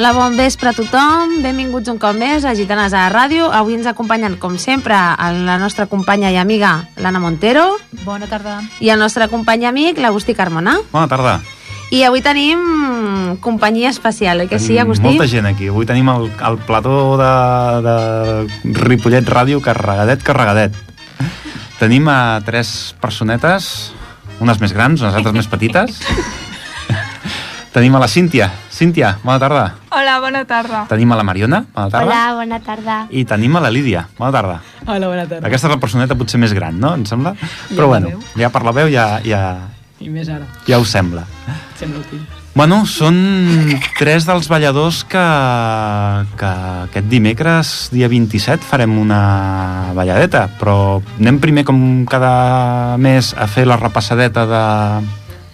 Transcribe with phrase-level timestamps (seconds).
[0.00, 1.42] Hola, bon vespre a tothom.
[1.44, 3.50] Benvinguts un cop més a Gitanes a la Ràdio.
[3.52, 7.66] Avui ens acompanyen, com sempre, la nostra companya i amiga, l'Anna Montero.
[8.06, 8.54] Bona tarda.
[8.80, 10.78] I el nostre company i amic, l'Agustí Carmona.
[10.94, 11.34] Bona tarda.
[11.92, 12.62] I avui tenim
[13.44, 15.04] companyia especial, oi que sí, Agustí?
[15.04, 15.68] Molta gent aquí.
[15.68, 17.34] Avui tenim el, el plató de,
[17.84, 20.80] de Ripollet Ràdio carregadet, carregadet.
[21.82, 23.92] Tenim a tres personetes,
[24.40, 26.00] unes més grans, unes altres més petites.
[27.76, 28.48] Tenim a la Cíntia.
[28.80, 29.74] Cíntia, bona tarda.
[29.92, 30.86] Hola, bona tarda.
[30.88, 32.06] Tenim a la Mariona, bona tarda.
[32.06, 32.94] Hola, bona tarda.
[33.12, 34.54] I tenim a la Lídia, bona tarda.
[34.86, 35.44] Hola, bona tarda.
[35.50, 36.94] Aquesta és la personeta potser més gran, no?
[36.96, 37.34] Em sembla?
[37.74, 38.22] Però la bueno, veu.
[38.40, 39.42] ja per la veu ja, ja,
[40.00, 41.26] I més ara, ja us sembla.
[41.76, 42.24] sembla útil.
[42.56, 43.20] Bueno, són
[44.00, 45.28] tres dels balladors que,
[46.40, 46.56] que
[46.88, 53.68] aquest dimecres, dia 27, farem una balladeta, però anem primer, com cada mes, a fer
[53.68, 54.64] la repassadeta de,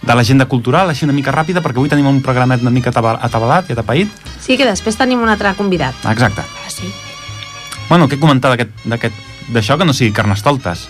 [0.01, 3.17] de l'agenda cultural, així una mica ràpida, perquè avui tenim un programet una mica ataba-
[3.21, 4.09] atabalat i atapeït.
[4.39, 5.95] Sí, que després tenim un altre convidat.
[6.11, 6.41] Exacte.
[6.41, 6.91] Ah, sí?
[7.89, 10.87] Bueno, què comentar d'això que no sigui carnestoltes?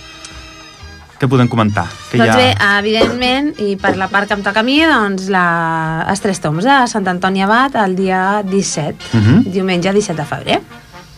[1.18, 1.88] Què podem comentar?
[2.12, 6.06] Que Doncs bé, evidentment, i per la part que em toca a mi, doncs la...
[6.12, 9.52] els tres toms de Sant Antoni Abat el dia 17, Mhm.
[9.52, 10.60] diumenge 17 de febrer.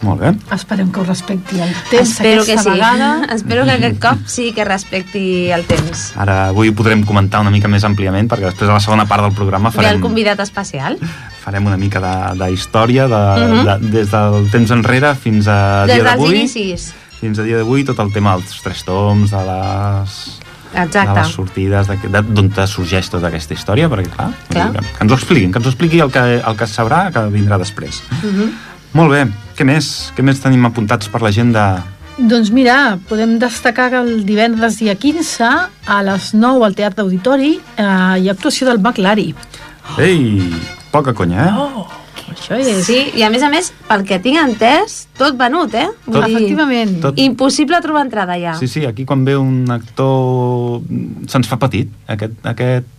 [0.01, 0.29] Molt bé.
[0.55, 2.77] Esperem que ho respecti el temps Espero que aquesta sí.
[2.79, 3.25] vegada.
[3.35, 6.13] Espero que aquest cop sí que respecti el temps.
[6.15, 9.23] Ara avui ho podrem comentar una mica més àmpliament, perquè després a la segona part
[9.27, 10.01] del programa Ve el farem...
[10.01, 10.97] convidat especial.
[11.43, 13.65] farem una mica de, de història de, Mhm.
[13.65, 16.93] de, des del temps enrere fins a Des dia dels d'avui inicis.
[17.19, 20.39] fins a dia d'avui tot el tema dels tres toms de les,
[20.73, 21.19] de Exacte.
[21.19, 24.71] les sortides de- de- d'on te sorgeix tota aquesta història perquè clar, Clar.
[24.71, 27.19] Que, que ens ho expliquin que ens ho expliqui el que, el que sabrà que
[27.33, 28.51] vindrà després Mhm.
[28.93, 29.23] Molt bé,
[29.57, 29.89] què més?
[30.17, 31.83] què més tenim apuntats per l'agenda?
[32.19, 35.45] Doncs mira, podem destacar que el divendres dia 15
[35.87, 37.85] a les 9 al Teatre Auditori eh,
[38.19, 39.29] hi ha actuació del Baclari.
[40.03, 40.51] Ei,
[40.91, 41.53] poca conya, eh?
[41.55, 41.85] Oh,
[42.33, 42.83] això és...
[42.85, 45.87] Sí, i a més a més, pel que tinc entès, tot venut, eh?
[46.09, 46.97] Vull dir, Efectivament.
[47.07, 48.57] Tot- Impossible trobar entrada ja.
[48.59, 50.81] Sí, sí, aquí quan ve un actor
[51.31, 52.91] se'ns fa petit, aquest, aquest,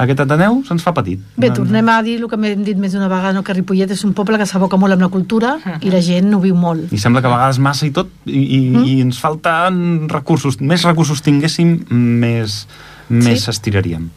[0.00, 1.20] aquest Ateneu se'ns fa petit.
[1.36, 3.42] Bé, tornem a dir el que hem dit més d'una vegada, no?
[3.44, 6.40] que Ripollet és un poble que s'aboca molt amb la cultura i la gent ho
[6.40, 6.92] viu molt.
[6.92, 8.84] I sembla que a vegades massa i tot, i, i, mm.
[8.86, 10.60] i ens falten recursos.
[10.60, 12.64] Més recursos tinguéssim, més,
[13.08, 13.50] més Sí.
[13.52, 14.08] estiraríem.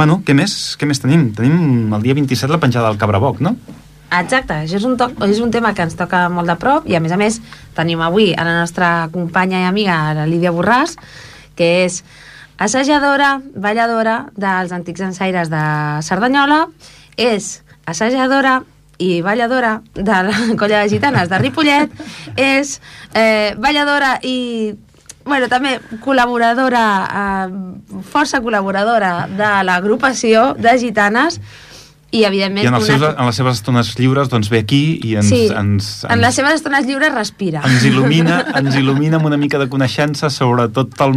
[0.00, 0.76] Bueno, què més?
[0.80, 1.28] Què més tenim?
[1.36, 3.54] Tenim el dia 27 la penjada del Cabraboc, no?
[4.10, 6.96] Exacte, això és un, to és un tema que ens toca molt de prop i
[6.98, 7.36] a més a més
[7.76, 10.96] tenim avui a la nostra companya i amiga, la Lídia Borràs,
[11.54, 12.00] que és
[12.60, 15.62] assajadora, balladora dels antics ensaires de
[16.04, 16.66] Cerdanyola,
[17.16, 18.60] és assajadora
[19.00, 21.96] i balladora de la colla de gitanes de Ripollet,
[22.36, 22.76] és
[23.14, 24.76] eh, balladora i
[25.24, 26.84] bueno, també col·laboradora,
[27.22, 31.40] eh, força col·laboradora de l'agrupació de gitanes
[32.12, 32.64] i evidentment...
[32.64, 35.28] I en, els seus, una- en les seves estones lliures doncs ve aquí i ens,
[35.30, 37.60] sí, ens, ens, en les seves estones lliures respira.
[37.64, 41.14] ens il·lumina ens il·lumina amb una mica de coneixença sobre tot el,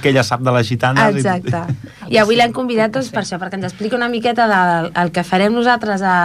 [0.00, 1.16] que ella sap de les gitanes.
[1.20, 1.60] Exacte.
[2.08, 5.22] I avui l'hem convidat doncs, per això, perquè ens expliqui una miqueta del el que
[5.24, 6.16] farem nosaltres a,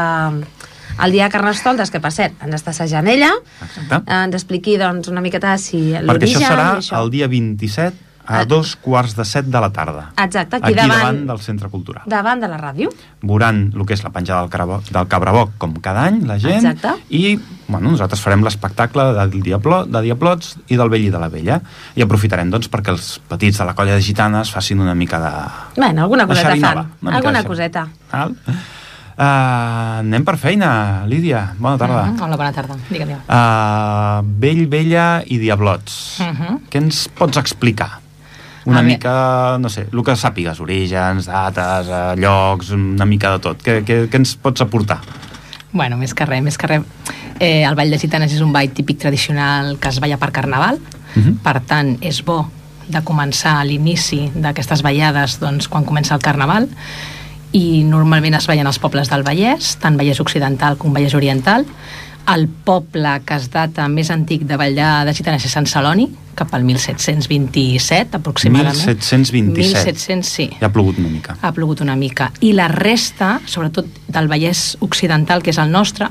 [1.03, 3.99] el dia de Carnestoltes, que per cert, ens està assajant ella, Exacte.
[4.07, 7.03] eh, ens expliqui doncs, una miqueta si Perquè l'origen això serà i això.
[7.03, 8.45] el dia 27 a Ah.
[8.45, 10.11] dos quarts de set de la tarda.
[10.21, 12.03] Exacte, aquí, aquí davant, davant, del Centre Cultural.
[12.05, 12.89] davant de la ràdio.
[13.21, 16.65] Veuran el que és la penjada del, Carabo, del Cabraboc, com cada any, la gent,
[16.65, 17.01] Exacte.
[17.09, 21.29] i bueno, nosaltres farem l'espectacle del Diablo, de Diablots i del Vell i de la
[21.29, 21.61] Vella.
[21.95, 25.31] I aprofitarem, doncs, perquè els petits de la colla de gitanes facin una mica de...
[25.81, 26.91] Bueno, alguna coseta fan.
[27.05, 27.87] Alguna coseta.
[28.11, 28.35] Val?
[29.17, 31.55] Uh, anem per feina, Lídia.
[31.57, 32.03] Bona tarda.
[32.05, 32.75] Mhm, Hola, bona tarda.
[32.89, 33.15] Digue'm.
[33.25, 36.19] Uh, vell, Vella i Diablots.
[36.21, 36.59] Mhm.
[36.69, 37.99] Què ens pots explicar?
[38.67, 43.61] Una mica, no sé, el que sàpigues, orígens, dates, eh, llocs, una mica de tot.
[43.63, 44.99] Què, què, què ens pots aportar?
[45.71, 46.81] Bueno, més que res, més que res.
[47.39, 50.79] Eh, el Ball de Gitanes és un ball típic tradicional que es balla per Carnaval,
[51.15, 51.37] Mhm.
[51.43, 52.49] per tant, és bo
[52.87, 56.69] de començar a l'inici d'aquestes ballades doncs, quan comença el Carnaval
[57.51, 61.65] i normalment es ballen als pobles del Vallès, tant Vallès Occidental com Vallès Oriental.
[62.27, 66.51] El poble que es data més antic de ballar de gitanes és Sant Celoni, cap
[66.53, 68.75] al 1727 aproximadament.
[68.75, 69.55] 1727.
[69.55, 70.49] 1700, sí.
[70.59, 71.37] Ja ha plogut una mica.
[71.41, 72.31] ha plogut una mica.
[72.41, 76.09] I la resta, sobretot del Vallès Occidental, que és el nostre,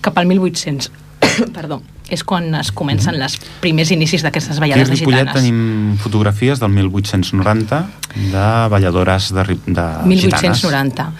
[0.00, 0.90] cap al 1800.
[1.56, 5.34] Perdó, és quan es comencen els primers inicis d'aquestes Aquí ballades de gitanes.
[5.34, 7.80] tenim fotografies del 1890
[8.14, 10.06] de balladores de, de gitanes.
[10.06, 11.10] 1890.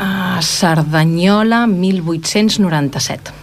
[0.00, 3.39] A Cerdanyola, 1897.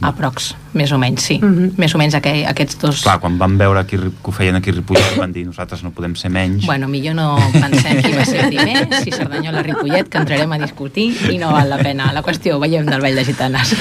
[0.00, 1.36] Aprox, més o menys, sí.
[1.42, 1.74] Mhm.
[1.80, 3.02] Més o menys aqu aquests dos...
[3.04, 5.90] Clar, quan van veure qui, que ho feien aquí a Ripollet van dir nosaltres no
[5.92, 6.64] podem ser menys.
[6.66, 11.10] Bueno, millor no pensem qui va ser primer, si Cerdanyola Ripollet, que entrarem a discutir
[11.32, 12.10] i no val la pena.
[12.16, 13.74] La qüestió, ho veiem del Vall de Gitanes.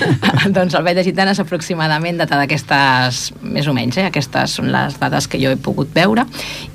[0.56, 4.08] doncs el Vall de Gitanes aproximadament data d'aquestes, més o menys, eh?
[4.12, 6.26] aquestes són les dades que jo he pogut veure.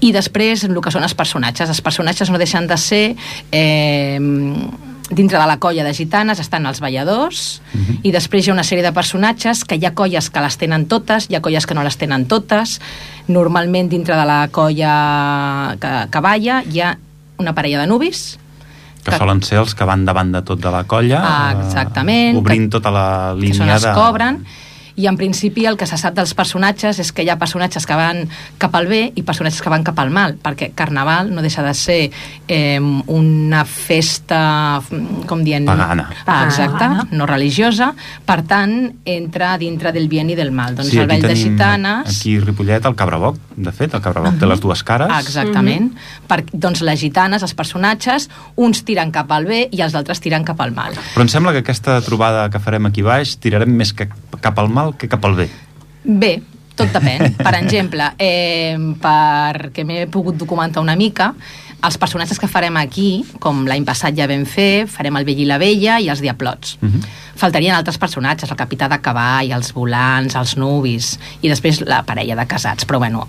[0.02, 1.70] I després, el que són els personatges.
[1.70, 3.04] Els personatges no deixen de ser...
[3.52, 8.00] Eh, dintre de la colla de gitanes estan els balladors uh -huh.
[8.04, 10.86] i després hi ha una sèrie de personatges que hi ha colles que les tenen
[10.86, 12.80] totes, hi ha colles que no les tenen totes.
[13.28, 16.98] Normalment dintre de la colla que, que balla hi ha
[17.38, 18.38] una parella de nubis
[19.04, 22.40] que solen ser els que van davant de tot de la colla Ah, exactament, eh,
[22.40, 23.94] obrint que- tota la que són línia els de...
[23.94, 24.46] cobren
[24.96, 27.98] i en principi el que se sap dels personatges és que hi ha personatges que
[27.98, 28.24] van
[28.62, 31.74] cap al bé i personatges que van cap al mal, perquè Carnaval no deixa de
[31.78, 32.00] ser
[32.48, 34.82] eh, una festa,
[35.30, 35.68] com dient...
[35.70, 36.10] Pagana.
[36.26, 37.08] Ah, exacte, Pagana.
[37.12, 37.94] no religiosa,
[38.26, 38.76] per tant,
[39.06, 40.76] entra dintre del bien i del mal.
[40.78, 42.16] Doncs sí, el Vall de Gitanes...
[42.16, 45.92] aquí Ripollet el Cabraboc, de fet, el Cabraboc té les dues cares exactament.
[46.28, 50.46] per, doncs les gitanes, els personatges, uns tiren cap al bé i els altres tiren
[50.48, 50.96] cap al mal.
[51.14, 54.10] però em sembla que aquesta trobada que farem aquí baix tirarem més que
[54.40, 55.50] cap al mal que cap al bé
[56.04, 56.40] Bé,
[56.80, 57.36] tot depèn.
[57.38, 61.34] Per exemple, eh, perquè m'he pogut documentar una mica,
[61.80, 65.48] els personatges que farem aquí, com l'any passat ja vam fer, farem el vell i
[65.48, 66.78] la vella i els diablots.
[66.82, 67.04] uh -huh.
[67.36, 72.36] Faltarien altres personatges, el capità de cavall, els volants, els nuvis, i després la parella
[72.36, 72.86] de casats.
[72.86, 73.28] Però bueno,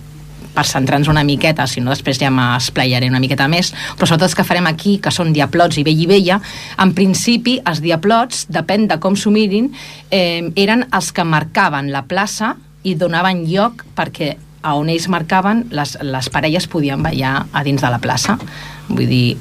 [0.53, 4.37] per centrar-nos una miqueta, si no després ja m'esplayaré una miqueta més, però sobretot els
[4.37, 6.39] que farem aquí, que són diablots i vell i vella,
[6.81, 9.71] en principi els diablots, depèn de com s'ho mirin,
[10.09, 15.65] eh, eren els que marcaven la plaça i donaven lloc perquè a on ells marcaven
[15.73, 18.37] les, les parelles podien ballar a dins de la plaça.
[18.89, 19.37] Vull dir,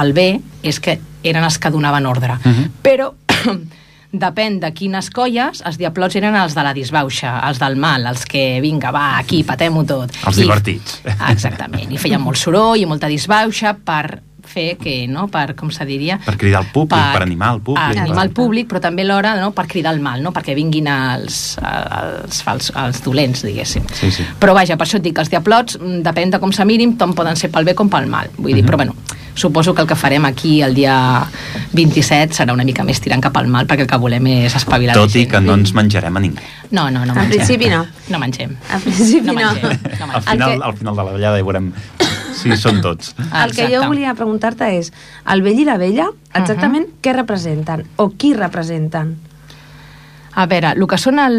[0.00, 0.28] el bé
[0.64, 2.38] és que eren els que donaven ordre.
[2.44, 2.70] Mhm.
[2.84, 3.12] Però
[4.20, 8.24] depèn de quines colles, els diablots eren els de la disbauxa, els del mal, els
[8.28, 10.14] que, vinga, va, aquí, patem-ho tot.
[10.26, 11.00] Els divertits.
[11.18, 15.70] Ah, Exactament, i feien molt soroll i molta disbauxa per fer que, no?, per, com
[15.72, 16.18] se diria...
[16.20, 18.36] per cridar al públic, per, animar el públic a animar el per...
[18.42, 20.34] públic, però també alhora no, per cridar el mal, no?
[20.36, 23.88] perquè vinguin els, els, fals, els dolents, diguéssim.
[23.96, 24.26] Sí, sí.
[24.38, 26.92] Però vaja, per això et dic que els diablots, mm, depèn de com se mirin,
[27.00, 28.28] tant poden ser pel bé com pel mal.
[28.36, 28.68] Vull dir, Mhm.
[28.68, 28.94] però bueno,
[29.34, 31.26] suposo que el que farem aquí el dia
[31.72, 34.94] 27 serà una mica més tirant cap al mal, perquè el que volem és espavilar
[34.94, 36.38] tot la i que no ens menjarem a ningú
[36.70, 37.30] No, no, no En mengem.
[37.36, 37.86] principi no.
[38.10, 38.56] No mengem.
[38.70, 39.38] Al principi No no.
[39.40, 40.22] mengem, no al mengem.
[40.30, 41.72] final, El que- al final de la ballada ja veurem
[42.34, 43.86] si són tots El que jo Exacte.
[43.86, 44.92] volia preguntar-te és,
[45.30, 47.86] el vell i la vella, exactament què representen?
[47.96, 49.16] O qui representen?
[50.36, 51.36] A veure, el que són el,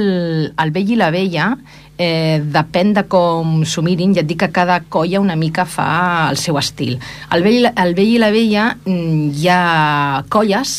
[0.56, 1.50] el vell i la vella
[1.98, 6.30] eh, depèn de com s'ho mirin, ja et dic que cada colla una mica fa
[6.30, 6.96] el seu estil.
[7.36, 10.78] El vell, el vell i la vella mm, hi ha colles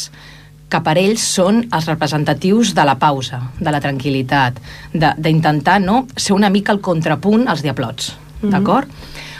[0.72, 4.56] que per ells són els representatius de la pausa, de la tranquil·litat,
[4.92, 8.88] de- d'intentar no, ser una mica el contrapunt als diablots, d'acord?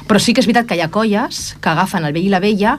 [0.07, 2.39] Però sí que és veritat que hi ha colles que agafen el vell i la
[2.45, 2.77] vella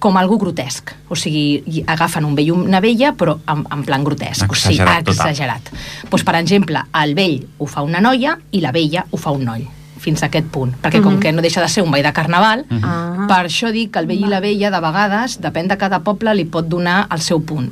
[0.00, 0.90] com algú grotesc.
[1.12, 4.48] O sigui, i agafen un vell i una vella, però en, en plan grotesc.
[4.50, 5.28] o sigui, Exagerat total.
[5.28, 5.68] exagerat.
[6.10, 9.44] Pues, per exemple, el vell ho fa una noia i la vella ho fa un
[9.44, 9.68] noi
[10.00, 12.62] fins a aquest punt, perquè com que no deixa de ser un ball de carnaval,
[12.80, 13.26] Ah.
[13.28, 16.32] per això dic que el vell i la vella, de vegades, depèn de cada poble,
[16.34, 17.68] li pot donar el seu punt.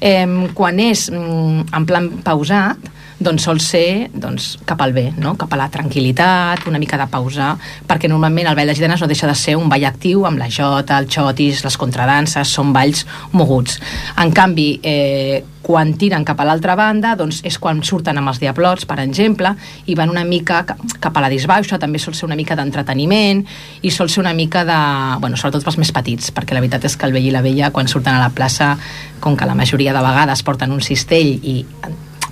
[0.00, 0.24] Eh,
[0.54, 2.78] quan és mm, en plan pausat,
[3.18, 5.34] doncs sol ser doncs, cap al bé, no?
[5.40, 7.54] cap a la tranquil·litat, una mica de pausar,
[7.88, 10.50] perquè normalment el ball de gitanes no deixa de ser un ball actiu amb la
[10.52, 13.78] jota, el xotis, les contradanses, són balls moguts.
[14.20, 18.38] En canvi, eh, quan tiren cap a l'altra banda, doncs és quan surten amb els
[18.38, 19.50] diablots, per exemple,
[19.86, 23.40] i van una mica ca- cap a la disbauxa, també sol ser una mica d'entreteniment,
[23.82, 24.76] i sol ser una mica de...
[25.20, 27.72] Bueno, sobretot pels més petits, perquè la veritat és que el vell i la vella,
[27.72, 28.76] quan surten a la plaça,
[29.18, 31.64] com que la majoria de vegades porten un cistell i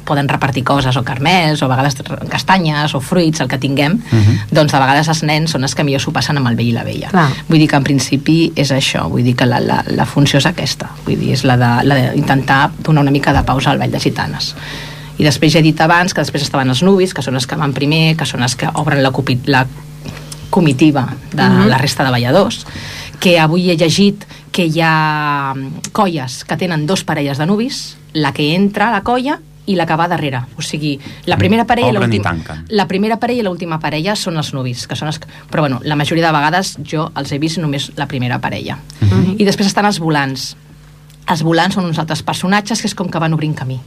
[0.04, 1.96] poden repartir coses, o carmels, o a vegades
[2.28, 4.38] castanyes, o fruits, el que tinguem, Mhm.
[4.50, 6.73] doncs de vegades els nens són els que millor s'ho passen amb el vell i
[6.73, 7.08] la vella.
[7.11, 7.28] Clar.
[7.49, 10.46] Vull dir que en principi és això, vull dir que la, la, la funció és
[10.46, 14.54] aquesta, vull dir, és la d'intentar donar una mica de pausa al ball de gitanes.
[15.18, 17.56] I després ja he dit abans que després estaven els nuvis, que són els que
[17.56, 19.66] van primer, que són els que obren la, cupi, la
[20.50, 21.68] comitiva de Mhm.
[21.68, 22.66] la resta de balladors,
[23.20, 27.96] que avui he llegit que hi ha mm, colles que tenen dos parelles de nuvis,
[28.12, 30.42] la que entra a la colla i la que va darrere.
[30.59, 32.30] O sigui, la primera parella i Obren i l'última...
[32.30, 32.66] tanquen.
[32.76, 35.21] La primera parella i l'última parella són els nuvis, que són els...
[35.50, 38.78] Però bueno, la majoria de vegades jo els he vist només la primera parella.
[39.00, 39.37] Mhm.
[39.38, 40.54] I després estan els volants.
[41.30, 43.80] Els volants són uns altres personatges que és com que van obrint camí.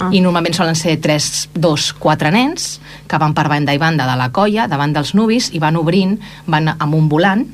[0.00, 0.08] Ah.
[0.08, 4.16] I normalment solen ser tres, dos, quatre nens que van per banda i banda de
[4.16, 6.16] la colla, davant dels nuvis, i van obrint,
[6.48, 7.44] van amb un volant,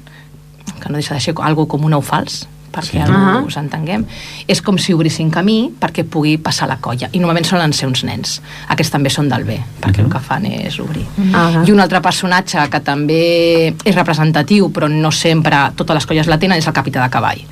[0.78, 2.44] que no deixa de ser algo com un ou fals,
[2.76, 3.06] perquè Sí.
[3.06, 3.12] sí.
[3.16, 3.42] Ah.
[3.46, 4.04] us entenguem.
[4.46, 7.08] És com si obrissin camí perquè pugui passar la colla.
[7.12, 8.40] I normalment solen ser uns nens.
[8.68, 11.06] Aquests també són del bé, perquè el que fan és obrir.
[11.32, 11.64] Ah.
[11.66, 16.38] I un altre personatge que també és representatiu, però no sempre totes les colles la
[16.38, 17.42] tenen, és el capità de cavall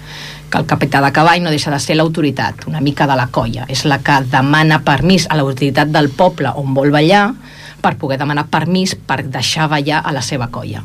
[0.50, 3.64] que el capità de cavall no deixa de ser l'autoritat, una mica de la colla.
[3.68, 7.32] És la que demana permís a l'autoritat del poble on vol ballar
[7.82, 10.84] per poder demanar permís per deixar ballar a la seva colla.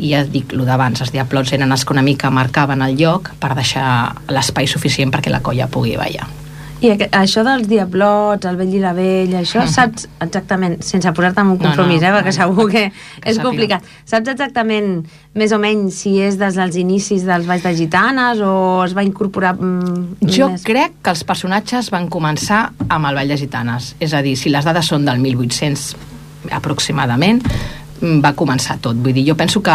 [0.00, 3.34] I ja dic, el d'abans, els diablots eren els que una mica marcaven el lloc
[3.40, 3.86] per deixar
[4.32, 6.28] l'espai suficient perquè la colla pugui ballar.
[6.80, 11.50] I això dels diablots, el vell i la vella, això saps exactament, sense posar-te en
[11.52, 13.44] un No, compromís, no, eh, perquè no, segur que, que és sàpiga.
[13.44, 13.90] complicat.
[14.08, 14.88] Saps exactament,
[15.36, 18.54] més o menys, si és des dels inicis dels Valls de Gitanes o
[18.86, 20.64] es va incorporar mm, Jo més?
[20.64, 23.92] crec que els personatges van començar amb el Ball de Gitanes.
[24.00, 25.90] És a dir, si les dades són del 1800
[26.56, 28.96] aproximadament, mm, va començar tot.
[28.96, 29.74] Vull dir, jo penso que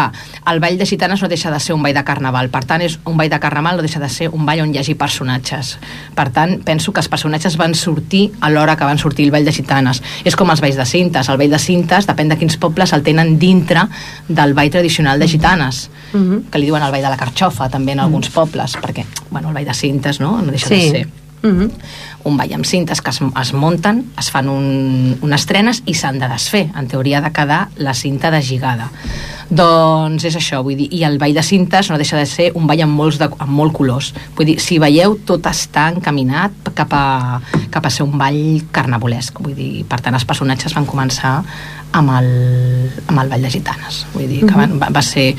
[0.52, 2.50] el Ball de Gitanes no deixa de ser un ball de carnaval.
[2.50, 4.80] Per tant, és un ball de carnaval no deixa de ser un ball on hi
[4.80, 5.78] hagi personatges.
[6.16, 9.46] Per tant, penso que els personatges van sortir a l'hora que van sortir el Ball
[9.46, 10.02] de Gitanes.
[10.24, 11.30] És com els balls de cintes.
[11.30, 13.88] El ball de cintes, depèn de quins pobles, el tenen dintre
[14.28, 16.50] del ball tradicional de gitanes, Mhm.
[16.52, 19.54] que li diuen el ball de la carxofa, també en alguns pobles, perquè, bueno, el
[19.54, 21.25] ball de cintes, no?, no deixa de Sí.
[21.46, 21.72] Ser Mhm.
[22.24, 26.18] un ball amb cintes que es, es munten, es fan un, unes trenes i s'han
[26.20, 26.72] de desfer.
[26.76, 28.90] En teoria ha de quedar la cinta deslligada.
[29.50, 32.66] Doncs és això, vull dir, i el ball de cintes no deixa de ser un
[32.66, 34.12] ball amb, molts de, amb molt colors.
[34.38, 37.06] Vull dir, si veieu, tot està encaminat cap a,
[37.72, 39.40] cap a ser un ball carnavolesc.
[39.46, 41.38] Vull dir, per tant, els personatges van començar
[41.96, 42.30] amb el,
[43.06, 44.04] amb el ball de gitanes.
[44.16, 45.30] Vull dir, que van, va, va ser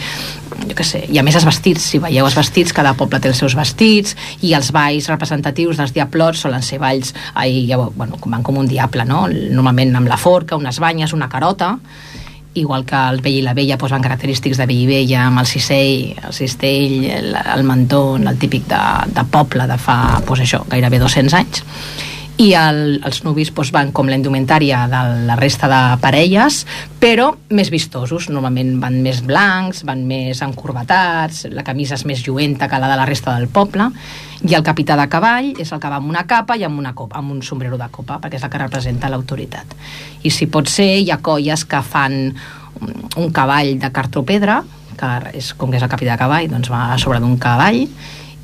[0.67, 3.29] jo què sé, i a més els vestits, si veieu els vestits, cada poble té
[3.29, 4.15] els seus vestits
[4.47, 8.71] i els balls representatius dels diablots solen ser balls, ai, ja, bueno, van com un
[8.71, 9.27] diable, no?
[9.29, 11.75] Normalment amb la forca, unes banyes, una carota
[12.57, 15.47] igual que el vell i la vella van característics de vell i vella amb el
[15.47, 18.83] cistell, el cistell, el, el mentó, el típic de,
[19.13, 21.65] de poble de fa, doncs això, gairebé 200 anys
[22.37, 26.65] i el, els nuvis doncs, van com la indumentària de la resta de parelles,
[27.01, 28.29] però més vistosos.
[28.29, 32.99] Normalment van més blancs, van més encorbatats, la camisa és més lluenta que la de
[33.01, 33.89] la resta del poble,
[34.45, 36.93] i el capità de cavall és el que va amb una capa i amb, una
[36.95, 39.73] copa, amb un sombrero de copa, perquè és el que representa l'autoritat.
[40.23, 42.21] I si pot ser, hi ha colles que fan
[43.17, 44.61] un, cavall de cartropedra,
[44.97, 47.87] que és, com que és el capità de cavall, doncs va a sobre d'un cavall,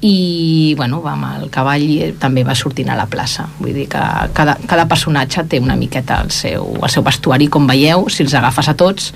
[0.02, 3.86] i bueno, va amb el cavall i també va sortint a la plaça vull dir
[3.88, 4.02] que
[4.34, 8.34] cada, cada personatge té una miqueta el seu, el seu vestuari com veieu, si els
[8.34, 9.12] agafes a tots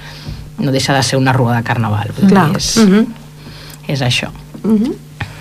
[0.58, 3.06] no deixa de ser una rua de carnaval vull dir, és, Mhm.
[3.88, 4.30] és això
[4.62, 4.92] Mhm.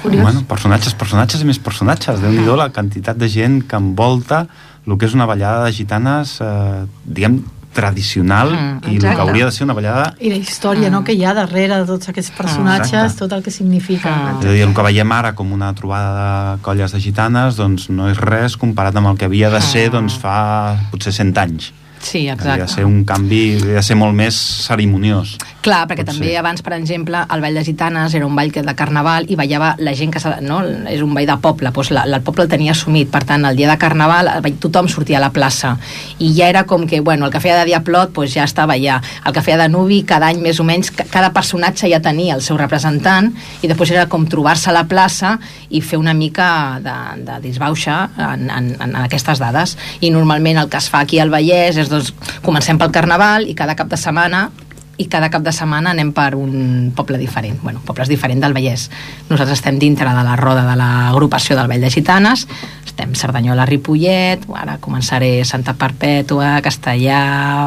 [0.06, 0.22] Curiós.
[0.22, 2.22] Bueno, personatges, personatges i més personatges.
[2.22, 4.48] déu nhi la quantitat de gent que envolta
[4.86, 7.40] el que és una ballada de gitanes, eh, diguem,
[7.76, 11.16] tradicional Mm, i el que hauria de ser una ballada I la història no, que
[11.16, 13.20] hi ha darrere de tots aquests personatges, Exacte.
[13.24, 14.12] tot el que significa.
[14.12, 14.36] Ah.
[14.40, 17.90] És a dir, el que veiem ara com una trobada de colles de gitanes doncs
[17.90, 21.74] no és res comparat amb el que havia de ser doncs, fa potser 100 anys.
[22.06, 24.38] Sí, Havia de exacte ser un canvi, havia de ser molt més
[24.70, 25.36] cerimoniós.
[25.66, 26.38] Clar, perquè Pot també ser.
[26.38, 29.74] abans, per exemple, el Ball de Gitanes era un ball que de carnaval i ballava
[29.80, 30.22] la gent que...
[30.46, 30.60] No?
[30.92, 33.10] És un ball de poble, doncs la, la, el poble el tenia assumit.
[33.12, 34.30] Per tant, el dia de carnaval
[34.62, 35.76] tothom sortia a la plaça.
[36.20, 39.00] I ja era com que, bueno, el que feia de diablot doncs ja estava allà.
[39.26, 42.36] El que feia de nuvi, cada any més o menys, ca- cada personatge ja tenia
[42.38, 43.32] el seu representant
[43.64, 45.40] i després era com trobar-se a la plaça
[45.74, 46.96] i fer una mica de,
[47.26, 49.76] de disbauxa en, en, en aquestes dades.
[50.06, 52.14] I normalment el que es fa aquí al Vallès és, doncs,
[52.46, 54.50] comencem pel carnaval i cada cap de setmana
[54.98, 58.88] i cada cap de setmana anem per un poble diferent, bueno, pobles diferent del Vallès.
[59.30, 62.46] Nosaltres estem dintre de la roda de l'agrupació del Vall de Gitanes,
[62.86, 67.20] estem Cerdanyola, Ripollet, ara començaré Santa Perpètua, Castellà...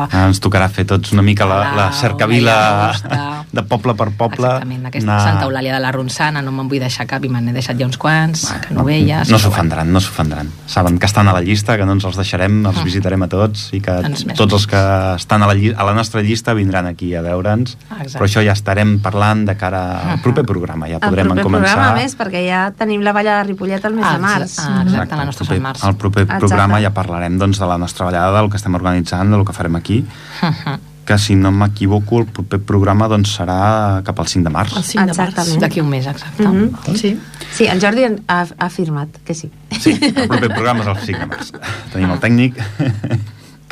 [0.08, 3.37] Ara ens tocarà fer tots una mica la, la cercavila.
[3.52, 4.46] De poble per poble.
[4.46, 7.40] Exactament, aquesta anar- Santa Eulàlia de la Ronçana, no me'n vull deixar cap i me
[7.40, 9.28] n'he deixat ja uns quants, Bueno, Canovelles...
[9.30, 10.50] No però s'ofendran, no s'ofendran.
[10.66, 12.84] Saben que estan a la llista, que no ens els deixarem, els Mm.
[12.84, 14.82] visitarem a tots i que Doncs tots els que
[15.16, 17.76] estan a la, lli- a la nostra llista vindran aquí a veure'ns.
[17.90, 18.18] Exacte.
[18.18, 20.86] Però això ja estarem parlant de cara al proper programa.
[20.86, 21.72] Ja El podrem proper començar...
[21.74, 24.58] programa més, perquè ja tenim la balla de Ripollet al mes Ah, de març.
[24.58, 25.84] Ah, exacte, la el nostra proper, és al març.
[25.84, 26.40] al proper Exacte.
[26.46, 29.76] programa ja parlarem doncs, de la nostra ballada, del que estem organitzant, del que farem
[29.76, 30.04] aquí,
[31.08, 34.74] que si no m'equivoco el proper programa doncs, serà cap al 5 de març.
[34.76, 35.30] El 5 de març.
[35.30, 35.62] Exactament.
[35.64, 36.44] D'aquí un mes, exacte.
[36.44, 36.96] Mhm.
[37.00, 37.14] Sí.
[37.56, 39.48] Sí, el Jordi en- ha, ha afirmat que sí.
[39.80, 41.52] Sí, el proper programa és el 5 de març.
[41.94, 42.60] Tenim el tècnic.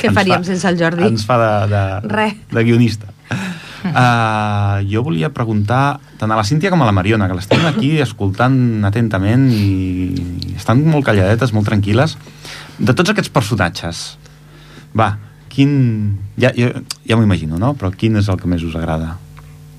[0.01, 1.05] Què faríem fa- sense el Jordi?
[1.13, 2.35] Ens fa de, de, Res.
[2.57, 3.13] de guionista.
[3.87, 7.69] Uh, jo volia preguntar tant a la Cíntia com a la Mariona, que les tenim
[7.69, 8.57] aquí escoltant
[8.89, 12.17] atentament i estan molt calladetes, molt tranquil·les.
[12.81, 14.17] De tots aquests personatges,
[14.97, 15.13] va,
[15.57, 15.73] quin...
[16.37, 16.75] Ja, ja,
[17.09, 17.73] ja m'ho imagino, no?
[17.79, 19.17] Però quin és el que més us agrada?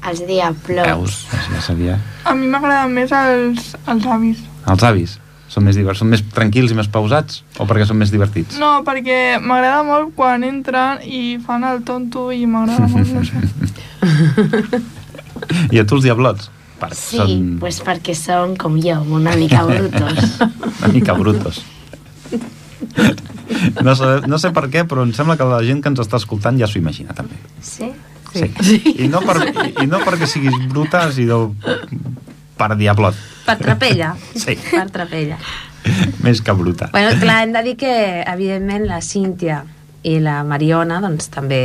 [0.07, 0.89] Els diablots.
[0.89, 1.21] Veus?
[1.53, 2.01] Ja sabia.
[2.25, 4.43] A mi m'agraden més els, els avis.
[4.67, 5.17] Els avis
[5.47, 8.57] són més diverts, són més tranquils i més pausats o perquè són més divertits?
[8.59, 14.81] No, perquè m'agrada molt quan entren i fan el tonto i m'agrada molt, no sé.
[15.73, 16.51] I a tu els diablots?
[16.77, 17.55] Per, Sí, són...
[17.61, 20.37] pues perquè són com jo, una mica brutos.
[20.83, 21.63] una mica brutos.
[23.83, 26.17] No sé, no sé per què, però em sembla que la gent que ens està
[26.21, 27.35] escoltant ja s'ho imagina, també.
[27.61, 27.91] Sí?
[28.33, 28.51] Sí.
[28.99, 29.37] I, no per,
[29.81, 31.53] i, no perquè siguis bruta, sinó
[32.57, 33.15] per diablot.
[33.47, 34.11] Per trapella.
[34.35, 34.57] Sí.
[34.69, 35.37] Per trapella.
[36.25, 36.89] Més que bruta.
[36.91, 37.93] Bueno, clar, hem de dir que,
[38.27, 39.61] evidentment, la Cíntia
[40.07, 41.61] i la Mariona doncs, també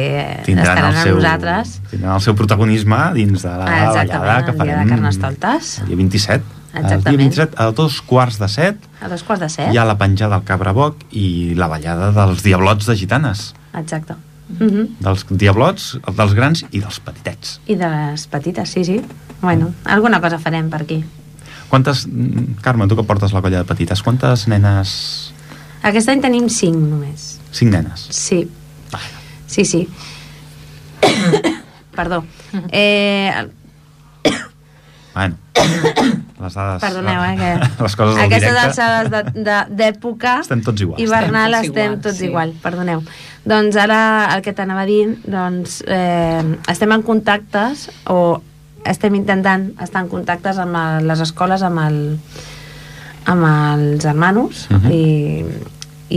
[0.47, 1.75] Tindran estaran el amb seu, nosaltres.
[1.91, 5.79] tindran el seu protagonisme dins de la Ah, ballada que el dia de farem Carnestoltes.
[5.83, 6.45] el dia 27.
[6.73, 7.19] El dia Exactament.
[7.19, 9.73] 27, a dos quarts de set, A dos quarts de set.
[9.73, 13.55] hi ha la penjada del Cabraboc i la ballada dels diablots de gitanes.
[13.75, 14.15] Exacte.
[14.59, 14.87] Mm -hmm.
[15.01, 17.61] Dels diablots, dels grans i dels petitets.
[17.67, 19.01] I de les petites, sí, sí.
[19.41, 21.05] Bueno, alguna cosa farem per aquí.
[21.69, 22.07] Quantes...
[22.07, 25.33] mm, Carme, tu que portes la colla de petites, quantes nenes...
[25.83, 27.41] Aquest any tenim cinc només.
[27.51, 28.07] Cinc nenes.
[28.11, 28.49] Sí.
[29.47, 29.89] Sí, sí.
[31.97, 32.25] Perdó.
[32.71, 33.49] Eh,
[35.15, 35.37] Bueno,
[36.43, 36.81] les dades...
[36.83, 37.51] perdoneu, eh, que...
[37.87, 38.69] Les coses del Aquestes directe...
[38.69, 41.01] alçades de- de- d'època Estem tots iguals.
[41.03, 42.27] hivernal Estem tots estem iguals, tots sí.
[42.31, 43.03] igual, perdoneu.
[43.45, 44.01] Doncs ara
[44.37, 48.41] el que t'anava a dir, doncs eh, estem en contactes o
[48.85, 52.01] estem intentant estar en contactes amb el, les escoles, amb, el,
[53.31, 54.91] amb els hermanos Mhm.
[54.91, 55.45] i,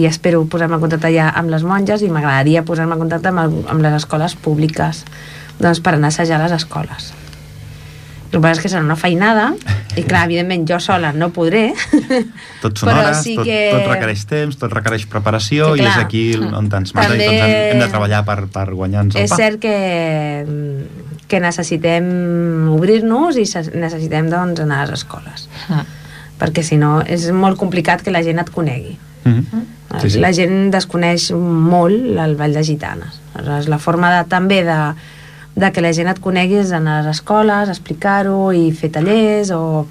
[0.02, 3.40] i espero posar-me en contacte ja amb les monges i m'agradaria posar-me en contacte amb,
[3.46, 5.04] el, amb les escoles públiques
[5.60, 7.14] doncs per anar a assajar les escoles.
[8.36, 9.54] El que passa és que serà una feinada
[9.96, 11.70] i clar, evidentment jo sola no podré
[12.62, 15.94] Tot són hores, sí tot, que- tot requereix temps, tot requereix preparació Sí, i és
[15.94, 16.06] clar.
[16.06, 19.24] aquí on ens mata També- i tots hem, hem de treballar per, per guanyar-nos el
[19.24, 19.38] és pa.
[19.40, 19.76] cert que,
[21.28, 23.46] que necessitem obrir-nos i
[23.80, 25.84] necessitem doncs, anar a les escoles Ah.
[26.40, 29.64] perquè si no és molt complicat que la gent et conegui Mhm.
[30.02, 30.20] Sí, sí.
[30.20, 34.76] la gent desconeix molt el Ball de Gitanes Aleshores, la forma de, també de,
[35.56, 36.20] de que la gent et
[36.76, 39.86] anar a les escoles, explicar-ho i fer tallers o,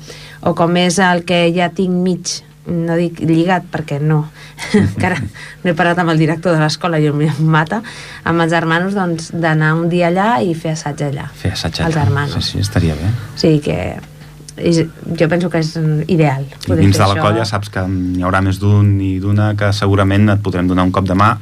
[0.44, 4.22] o com és el que ja tinc mig no dic lligat perquè no
[4.80, 7.82] encara no he parlat amb el director de l'escola i em mata
[8.24, 12.06] amb els hermanos doncs d'anar un dia allà i fer assaig allà Fer assaig allà.
[12.06, 13.10] hermanos Sí, sí, estaria bé.
[13.34, 13.78] o sigui que
[14.56, 14.84] és,
[15.18, 15.72] jo penso que és
[16.06, 17.20] ideal I dins de la això.
[17.22, 20.92] colla saps que n'hi haurà més d'un i d'una que segurament et podrem donar un
[20.94, 21.32] cop de mà.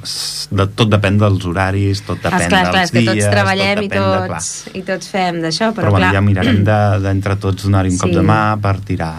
[0.51, 3.13] De, tot depèn dels horaris, tot depèn Esclar, clar, dels que dies...
[3.13, 6.15] tots treballem i tot depèn de- tots, i tots fem d'això, Però, però, bueno, clar...
[6.15, 8.17] ja mirarem de- d'entre tots donar-hi un cop Sí.
[8.17, 9.13] de mà per tirar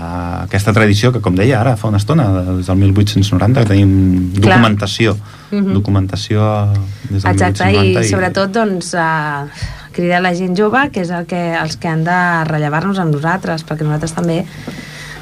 [0.44, 2.28] aquesta tradició que, com deia ara fa una estona,
[2.58, 4.58] des del 1890, que tenim Clar.
[4.58, 5.18] documentació.
[5.52, 5.74] Mhm.
[5.74, 6.42] Documentació
[7.10, 8.02] des del Exacte, 1890.
[8.02, 9.46] i sobretot doncs, a
[9.94, 12.18] cridar la gent jove, que és el que, els que han de
[12.50, 14.42] rellevar-nos amb nosaltres, perquè nosaltres també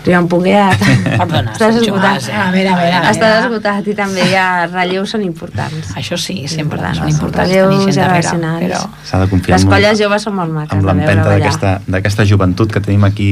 [0.01, 0.71] arriba un punt que ja
[1.19, 2.23] Perdona, estàs esgotat.
[2.25, 2.34] eh?
[2.34, 5.91] A veure, a veure, a Estàs esgotat i també ja relleus són importants.
[5.99, 8.63] Això sí, sempre Importants, són importants relleus tenir gent darrere, generacionals.
[8.65, 9.05] però...
[9.12, 12.73] S'ha de confiar Les molt colles joves són molt maques amb l'empenta d'aquesta d'aquesta joventut
[12.73, 13.29] que tenim aquí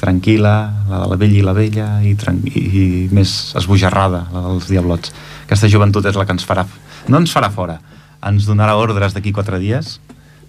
[0.00, 0.54] tranquil·la,
[0.88, 5.10] la de la vella i la vella i, i, i més esbojarrada, la dels diablots
[5.44, 6.64] aquesta joventut és la que ens farà
[7.10, 7.80] no ens farà fora,
[8.24, 9.98] ens donarà ordres d'aquí quatre dies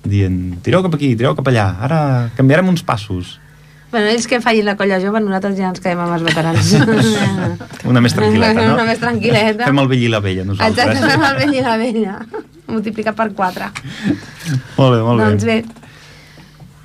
[0.06, 2.00] dient tireu cap aquí, tireu cap allà, ara
[2.38, 3.38] canviarem uns passos
[3.90, 6.68] Bueno, ells que facin la colla jove, nosaltres ja ens quedem amb els veterans.
[7.90, 8.76] una més tranquil·leta, no?
[8.76, 9.66] Una més tranquil·leta.
[9.66, 12.20] fem el vell i la vella nosaltres Exacte, fem el vell i la vella.
[12.70, 13.72] Multiplicat per 4.
[14.78, 15.90] molt bé, molt Doncs bé bé,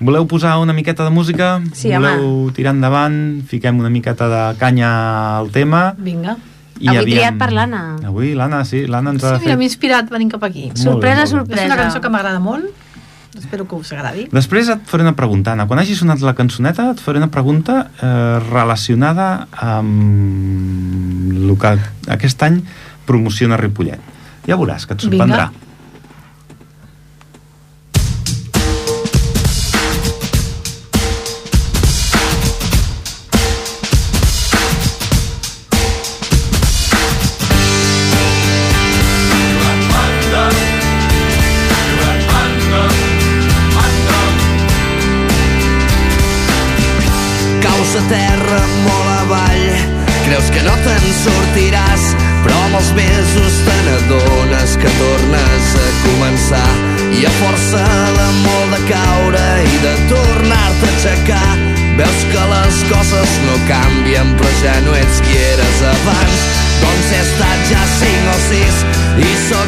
[0.05, 1.61] Voleu posar una miqueta de música?
[1.73, 3.15] Sí, Voleu tirar endavant?
[3.49, 4.91] Fiquem una miqueta de canya
[5.39, 5.95] al tema?
[5.97, 6.39] Vinga.
[6.85, 7.83] Avui triat per l'Anna.
[8.05, 9.61] Avui l'Anna, sí, l'Anna ens Sí, ha mira, fet...
[9.61, 10.67] m'he inspirat venint cap aquí.
[10.73, 12.03] Molt sorpresa, bé, molt És una cançó sorpresa.
[12.03, 12.84] que m'agrada molt.
[13.35, 14.29] Espero que us agradi.
[14.33, 15.67] Després et faré una pregunta, Anna.
[15.67, 21.77] Quan hagi sonat la cançoneta, et faré una pregunta eh, relacionada amb el que
[22.15, 22.63] aquest any
[23.09, 24.13] promociona Ripollet.
[24.47, 25.51] Ja veuràs que et sorprendrà.
[25.51, 25.74] Caus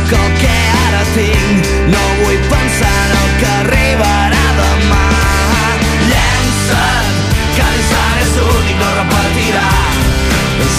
[0.08, 5.06] que el que ara tinc no vull pensar en el que arribarà demà.
[6.10, 7.08] Llença't,
[7.56, 9.64] que l'instant és únic, no repetirà.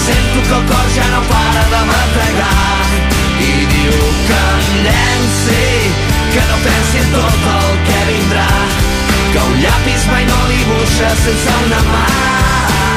[0.05, 2.77] Sento que el cor ja no para de bategar
[3.43, 3.97] i diu
[4.29, 5.65] que em llenci,
[6.35, 8.47] que no pensi en tot el que vindrà,
[9.33, 12.96] que un llapis mai no dibuixa sense una mà.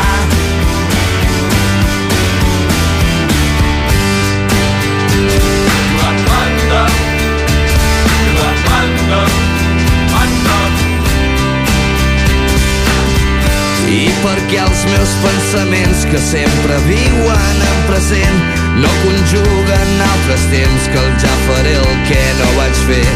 [14.25, 18.41] Perquè els meus pensaments que sempre viuen en present
[18.81, 23.07] no conjuguen altres temps que el ja faré el que no vaig fer.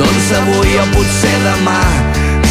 [0.00, 1.80] Doncs avui o potser demà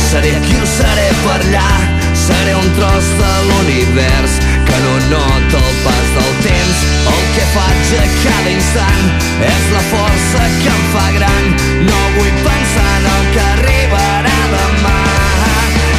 [0.09, 1.69] seré aquí o seré per allà.
[2.17, 6.79] Seré un tros de l'univers que no nota el pas del temps.
[7.13, 9.03] El que faig a cada instant
[9.51, 11.53] és la força que em fa gran.
[11.91, 14.97] No vull pensar en el que arribarà demà.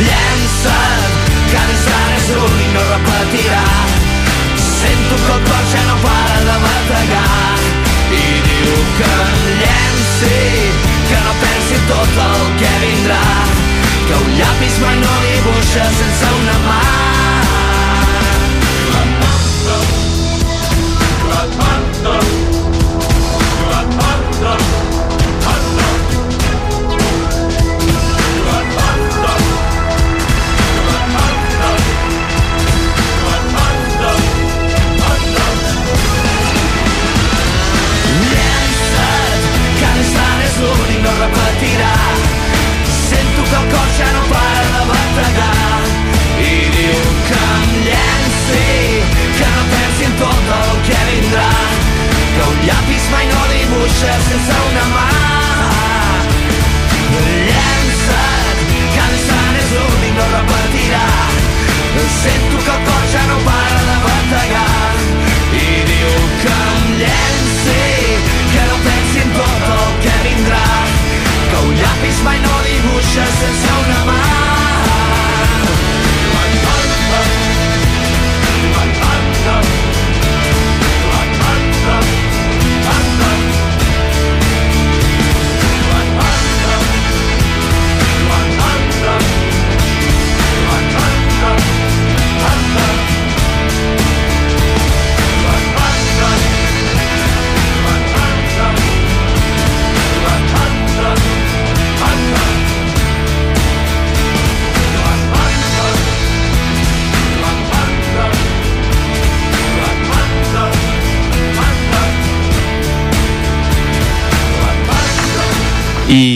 [0.03, 0.30] Llença't
[1.87, 3.65] cada instant és únic, no repetirà.
[4.57, 7.57] Sento que el cor ja no para de bategar
[8.11, 10.41] i diu que em llenci,
[11.09, 13.23] que no pensi en tot el que vindrà,
[14.09, 16.83] que un llapis mai no dibuixa sense una mà.
[21.31, 22.40] Llença't,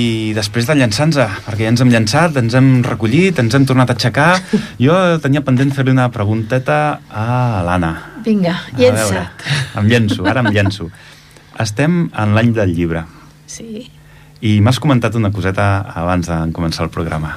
[0.04, 3.92] I després de llançar-nos, perquè ja ens hem llançat, ens hem recollit, ens hem tornat
[3.92, 4.30] a aixecar,
[4.84, 7.26] jo tenia pendent fer-li una pregunteta a
[7.66, 7.92] l'Anna.
[8.26, 9.28] Vinga, llença't.
[9.80, 10.88] em llenço, ara em llenço.
[11.62, 13.04] Estem en l'any del llibre
[13.46, 13.84] Sí.
[14.42, 17.36] i m'has comentat una coseta abans de començar el programa.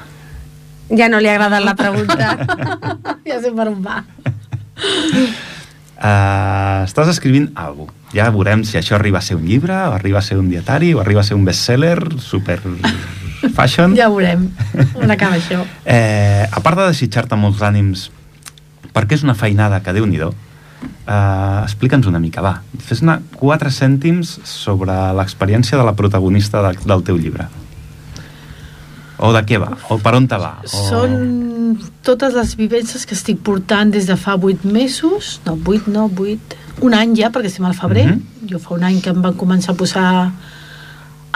[0.90, 2.32] Ja no li ha agradat la pregunta.
[3.28, 4.00] ja sé per on va.
[5.98, 7.97] Uh, estàs escrivint alguna cosa.
[8.14, 10.94] Ja veurem si això arriba a ser un llibre, o arriba a ser un dietari,
[10.94, 12.60] o arriba a ser un bestseller super
[13.54, 13.96] fashion.
[13.98, 14.48] Ja veurem
[14.96, 15.64] on acaba això.
[15.88, 18.08] Eh, a part de desitjar-te molts ànims,
[18.94, 20.32] perquè és una feinada que déu-n'hi-do,
[20.82, 22.58] eh, explica'ns una mica, va.
[22.84, 27.48] Fes-ne quatre cèntims sobre l'experiència de la protagonista de, del teu llibre.
[29.18, 29.72] O de què va?
[29.90, 30.58] O per on te va?
[30.62, 30.84] O...
[30.88, 31.47] Són
[32.02, 36.54] totes les vivències que estic portant des de fa vuit mesos, no, vuit, no, vuit,
[36.80, 38.06] un any ja, perquè estem al febrer.
[38.06, 38.48] Mhm.
[38.50, 40.32] Jo fa un any que em van començar a posar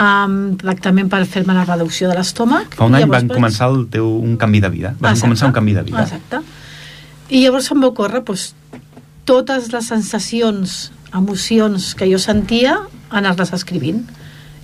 [0.03, 2.75] um, tractament per fer-me la reducció de l'estómac.
[2.79, 4.95] Fa un any van vaig- començar el teu, un canvi de vida.
[4.99, 5.29] Van Exacte.
[5.29, 6.03] començar un canvi de vida.
[6.03, 6.41] Exacte.
[7.29, 8.55] I llavors em va ocórrer doncs,
[9.25, 12.79] totes les sensacions, emocions que jo sentia,
[13.11, 14.03] anar-les escrivint.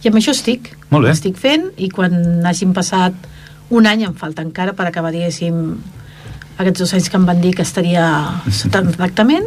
[0.02, 0.76] I amb això estic.
[0.90, 1.10] Molt bé.
[1.12, 3.12] Estic fent i quan hagin passat
[3.70, 5.56] un any, em falta encara per acabar, diguéssim,
[6.58, 8.04] aquests dos anys que em van dir que estaria
[8.50, 9.46] sota tractament,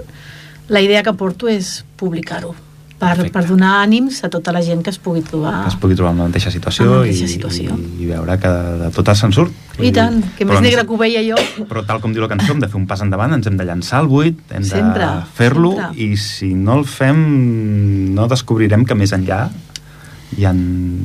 [0.71, 2.53] la idea que porto és publicar-ho
[3.01, 3.33] per, Perfecte.
[3.33, 6.11] per donar ànims a tota la gent que es pugui trobar que es pugui trobar
[6.13, 7.73] en la mateixa situació, la mateixa situació.
[7.73, 8.51] i, i veure que
[8.83, 9.55] de tot se'n surt.
[9.81, 12.53] i tant, que més negre que ho veia jo Però tal com diu la cançó,
[12.53, 15.25] hem de fer un pas endavant, ens hem de llançar al buit, hem Sempre, de
[15.33, 19.47] fer-lo, i si no el fem, no descobrirem que més enllà
[20.37, 20.61] hi han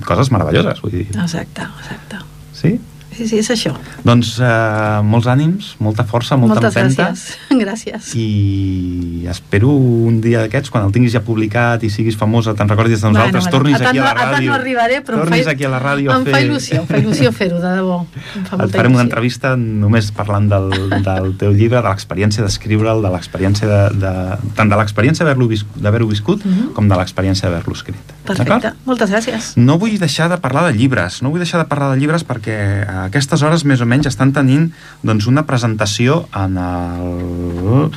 [0.07, 1.07] coses meravelloses, vull dir.
[1.16, 2.20] exacte, exacte
[2.57, 2.76] Sí?
[3.14, 3.73] Sí, sí, és això.
[4.05, 7.11] Doncs eh, molts ànims, molta força, molta moltes empenta.
[7.12, 7.37] gràcies.
[7.66, 8.11] Gràcies.
[8.16, 13.01] I espero un dia d'aquests, quan el tinguis ja publicat i siguis famosa, te'n recordis
[13.01, 14.49] de nosaltres, Bueno, bueno, tornis tant aquí a la no- a tant ràdio.
[14.51, 17.33] no arribaré, però tornis fa- aquí a la ràdio em fa il·lusió, em fa il·lusió
[17.33, 17.99] fer-ho, de debò.
[18.37, 20.69] Em fa Et farem una entrevista només parlant del,
[21.03, 24.12] del teu llibre, de l'experiència d'escriure'l, de l'experiència de, de,
[24.55, 26.73] tant de l'experiència d'haver-lo vis, d'haver viscut Mhm.
[26.75, 27.97] com de l'experiència d'haver-lo escrit.
[28.27, 29.57] perfecte, moltes gràcies.
[29.57, 32.87] No vull deixar de parlar de llibres, no vull deixar de parlar de llibres perquè
[32.96, 34.70] a aquestes hores més o menys estan tenint
[35.02, 37.90] doncs, una presentació en el,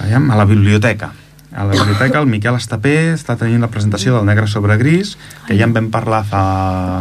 [0.00, 1.12] a la biblioteca.
[1.50, 5.16] A la biblioteca el Miquel Estapé està tenint la presentació del Negre sobre Gris
[5.48, 6.42] que ja en vam parlar fa,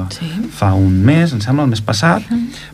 [0.09, 0.25] Sí.
[0.49, 2.25] fa un mes, em sembla, el mes passat.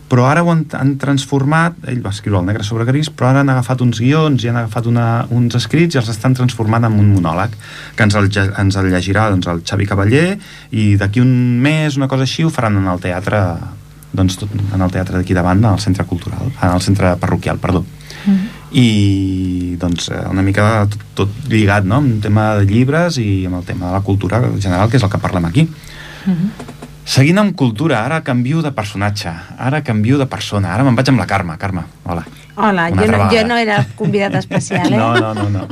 [0.08, 3.44] Però ara ho han, han transformat ell va escriure el Negre sobre Gris però ara
[3.44, 6.96] han agafat uns guions i han agafat una, uns escrits i els estan transformant en
[6.96, 7.58] un monòleg
[7.98, 10.38] que ens el, ens el llegirà doncs, el Xavi Cavaller
[10.72, 13.42] i d'aquí un mes, una cosa així, ho faran en el teatre
[14.16, 17.84] doncs, tot, en el teatre d'aquí davant, al centre cultural, en el centre parroquial, perdó.
[18.76, 23.46] I doncs eh, una mica tot, tot lligat, no?, amb un tema de llibres i
[23.46, 25.68] amb el tema de la cultura general, que és el que parlem aquí.
[27.06, 29.30] Seguint amb cultura, ara canvio de personatge,
[29.62, 31.60] ara canvio de persona, ara me'n vaig amb la Carme.
[31.62, 32.26] Carme, hola.
[32.26, 34.98] Hola, Una jo no, jo no era convidat especial, eh?
[34.98, 35.68] No, no, no, no.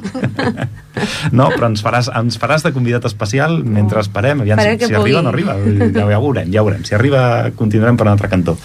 [1.40, 4.98] no, però ens faràs, ens faràs de convidat especial mentre esperem, aviam Faré si, si
[5.00, 5.56] arriba o no arriba.
[5.96, 6.84] Ja, ja ho veurem, ja ho veurem.
[6.88, 8.58] Si arriba, continuarem per un altre cantó.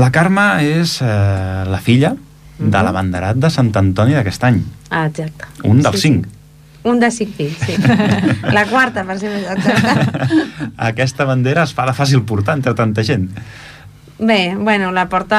[0.00, 2.14] La Carme és eh, la filla
[2.62, 4.62] de l'abanderat de Sant Antoni d'aquest any.
[4.88, 5.50] Ah, exacte.
[5.68, 6.08] Un dels Sí, sí.
[6.08, 6.30] cinc.
[6.88, 7.76] Un de cinc fills, sí.
[8.56, 10.38] La quarta, per ser més exacte.
[10.88, 13.28] Aquesta bandera es fa de fàcil portar entre tanta gent.
[14.22, 15.38] Bé, bueno, la porta...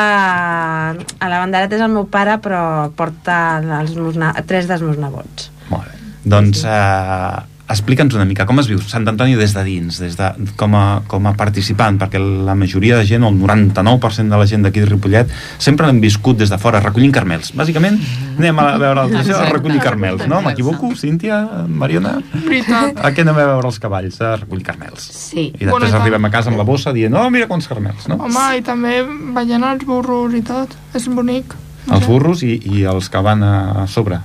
[0.91, 3.37] A la banderat és el meu pare, però porta
[3.79, 4.33] els meus na...
[4.47, 5.47] tres dels meus nebots.
[5.69, 6.01] Molt bé.
[6.33, 10.29] Doncs eh, explica'ns una mica com es viu Sant Antoni des de dins, des de,
[10.59, 14.65] com, a, com a participant, perquè la majoria de gent, el 99% de la gent
[14.65, 15.31] d'aquí de Ripollet,
[15.63, 17.53] sempre l'hem viscut des de fora, recollint carmels.
[17.55, 17.97] Bàsicament,
[18.35, 20.41] anem a veure el això, a recollir carmels, no?
[20.43, 22.17] M'equivoco, Cíntia, Mariona?
[22.35, 22.99] Veritat.
[22.99, 24.19] A què anem a veure els cavalls?
[24.21, 25.07] A recollir carmels.
[25.15, 25.47] Sí.
[25.47, 28.07] I després Bueno, i arribem a casa amb la bossa dient, oh, mira quants carmels,
[28.11, 28.19] no?
[28.27, 28.99] Home, i també
[29.35, 30.75] veient els burros i tot.
[30.93, 31.55] És bonic.
[31.87, 33.53] No Els burros i, i els que van a
[33.91, 34.19] sobre,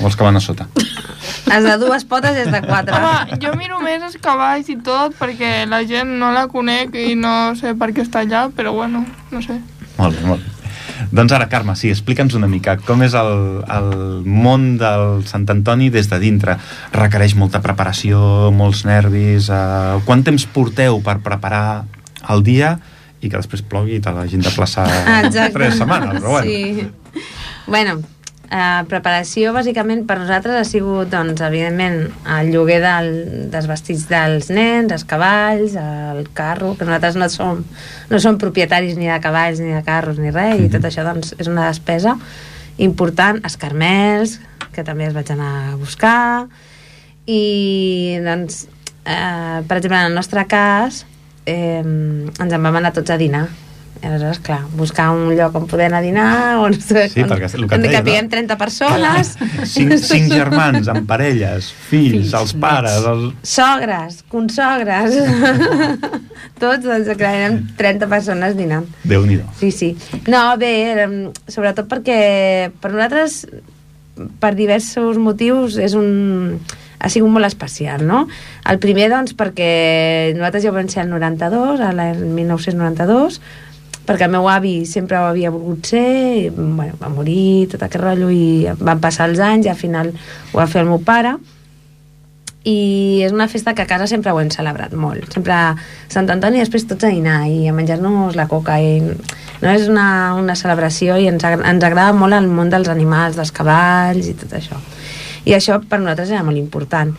[0.00, 0.68] o els que van a sota.
[1.48, 2.94] Els de dues potes és de quatre.
[2.98, 7.14] Home, jo miro més els cavalls i tot perquè la gent no la conec i
[7.18, 9.58] no sé per què està allà, però bueno, no sé.
[9.98, 10.54] Molt bé, molt bé.
[11.14, 13.90] Doncs ara, Carme, sí, explica'ns una mica com és el, el
[14.26, 16.58] món del Sant Antoni des de dintre.
[16.92, 19.48] Requereix molta preparació, molts nervis...
[19.48, 21.84] Eh, quant temps porteu per preparar
[22.28, 22.76] el dia
[23.22, 24.86] i que després plogui i te l'hagin de plaçar
[25.24, 25.52] Exacte.
[25.56, 26.50] tres setmanes, però bueno.
[26.50, 27.22] Sí.
[27.66, 27.98] Bueno,
[28.50, 32.00] eh, preparació bàsicament per nosaltres ha sigut, doncs, evidentment,
[32.38, 33.10] el lloguer del,
[33.52, 37.62] dels vestits dels nens, els cavalls, el carro, que nosaltres no som,
[38.10, 41.34] no som propietaris ni de cavalls, ni de carros, ni res, i tot això, doncs,
[41.38, 42.16] és una despesa
[42.78, 44.38] important, els carmels,
[44.72, 46.48] que també els vaig anar a buscar,
[47.28, 48.66] i, doncs,
[49.04, 51.04] eh, per exemple, en el nostre cas,
[51.44, 53.48] eh, ens en vam anar tots a dinar.
[53.98, 56.30] I aleshores, clar, buscar un lloc on poder anar a dinar,
[56.64, 58.32] on, Sí, on, perquè el que on deia, capiguem no?
[58.36, 59.32] 30 persones,
[59.72, 63.08] Cinc, cinc germans amb parelles, fills, Fills, els pares...
[63.10, 63.34] Els...
[63.42, 65.18] sogres, consogres,
[66.62, 68.86] tots, doncs, clar, érem 30 persones dinant.
[69.02, 69.48] Déu-n'hi-do.
[69.58, 69.92] Sí, sí.
[70.30, 71.18] No, bé, érem,
[71.50, 72.20] sobretot perquè
[72.78, 73.40] per nosaltres,
[74.38, 76.60] per diversos motius, és un
[76.98, 78.24] ha sigut molt especial, no?
[78.68, 83.38] El primer, doncs, perquè nosaltres ja vam ser el 92, a l'any 1992,
[84.08, 86.08] perquè el meu avi sempre ho havia volgut ser,
[86.46, 90.10] i, bueno, va morir, tot aquest rotllo, i van passar els anys, i al final
[90.14, 91.36] ho va fer el meu pare,
[92.68, 95.28] i és una festa que a casa sempre ho hem celebrat molt.
[95.32, 95.54] Sempre
[96.10, 99.86] Sant Antoni i després tots a dinar i a menjar-nos la coca i no és
[99.88, 104.28] una, una celebració i ens, agra- ens agrada molt el món dels animals dels cavalls
[104.28, 104.76] i tot això.
[105.48, 107.14] I això per nosaltres era molt important.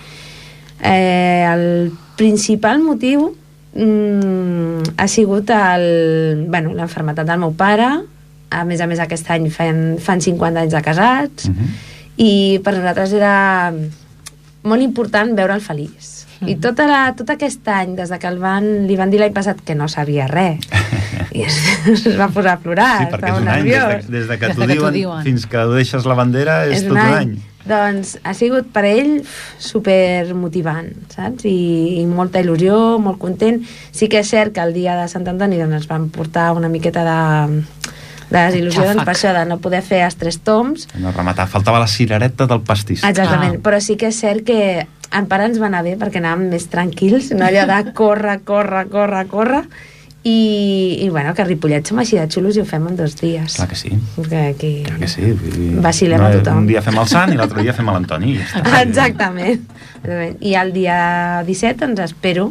[0.84, 3.32] Eh, el principal motiu
[3.75, 7.89] mm, ha sigut el, bueno, l'enfermetat del meu pare
[8.49, 11.67] a més a més aquest any fan, fan 50 anys de casats Uh -huh.
[12.17, 13.71] i per nosaltres era
[14.63, 16.15] molt important veure'l feliç.
[16.45, 19.34] I tota la, tot aquest any, des de que el van, li van dir l'any
[19.34, 20.60] passat que no sabia res,
[21.36, 21.58] i es,
[22.08, 24.08] es va posar a plorar, Sí, perquè és un any, des nerviós.
[24.08, 25.23] de, des de que Des de que t'ho diuen, diuen.
[25.23, 27.38] fins que deixes la bandera és, tot un any.
[27.69, 29.19] Doncs ha sigut per ell
[29.62, 31.45] super motivant, saps?
[31.45, 33.62] I, I molta il·lusió, molt content.
[33.93, 36.69] Sí que és cert que el dia de Sant Antoni doncs, ens van portar una
[36.71, 37.63] miqueta de,
[38.29, 41.79] de desil·lusió doncs, per això de no poder fer els tres toms, No rematar, faltava
[41.84, 43.03] la cirereta del pastís.
[43.03, 43.63] Exactament, Ah.
[43.63, 46.67] però sí que és cert que en pare ens va anar bé perquè anàvem més
[46.69, 49.63] tranquils, no allò de córrer, córrer, córrer, córrer,
[50.23, 53.15] i, i bueno, que a Ripollet som així de xulos i ho fem en dos
[53.21, 53.55] dies.
[53.55, 53.93] Clar que sí.
[54.17, 54.71] Perquè aquí...
[54.84, 55.32] Clar que sí.
[55.32, 56.65] dir, Vacilem a tothom.
[56.65, 58.36] Un dia fem el Sant i l'altre dia fem l'Antoni.
[58.36, 58.39] i.
[58.84, 59.63] Exactament.
[60.03, 60.39] Exactament.
[60.43, 60.99] I el dia
[61.47, 62.49] 17 ens espero,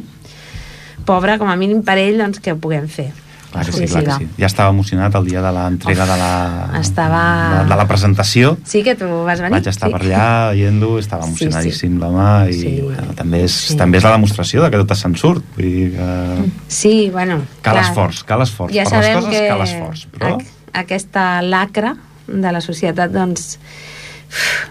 [1.09, 3.11] pobre, com a mínim per ell, doncs, que ho puguem fer.
[3.51, 4.31] Clar que sí, Sí, clar sí, que sí.
[4.43, 6.33] Ja estava emocionat el dia de l'entrega de la,
[6.81, 8.59] estava- de, de la presentació.
[8.65, 9.53] Sí que tu vas venir.
[9.57, 9.95] Vaig estar sí.
[9.95, 12.81] per allà veient-lo, estava Sí, emocionadíssim l'home i Sí.
[12.83, 13.77] bueno, també, és, Sí.
[13.77, 15.43] també és la demostració de que tot se'n surt.
[15.57, 17.41] Vull dir que Sí, bueno...
[17.63, 17.85] cal clar.
[17.89, 18.75] esforç, cal esforç.
[18.75, 20.39] Ja per sabem les coses que cal esforç, però...
[20.75, 21.97] aquesta lacra
[22.29, 23.59] de la societat, doncs,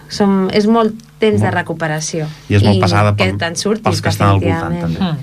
[0.08, 1.56] som, és molt temps de Molt.
[1.56, 2.28] recuperació.
[2.48, 5.16] I és molt pesada que pel- surtis, pels que estan al voltant, també.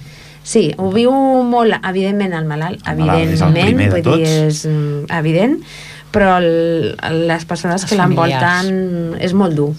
[0.45, 1.10] Sí, ho viu
[1.49, 5.08] molt, evidentment, el malalt, El malalt és el evidentment, primer de vull dir, és mm,
[5.17, 5.55] evident,
[6.13, 6.95] però el,
[7.27, 9.71] les persones Els que l'envolten és molt dur.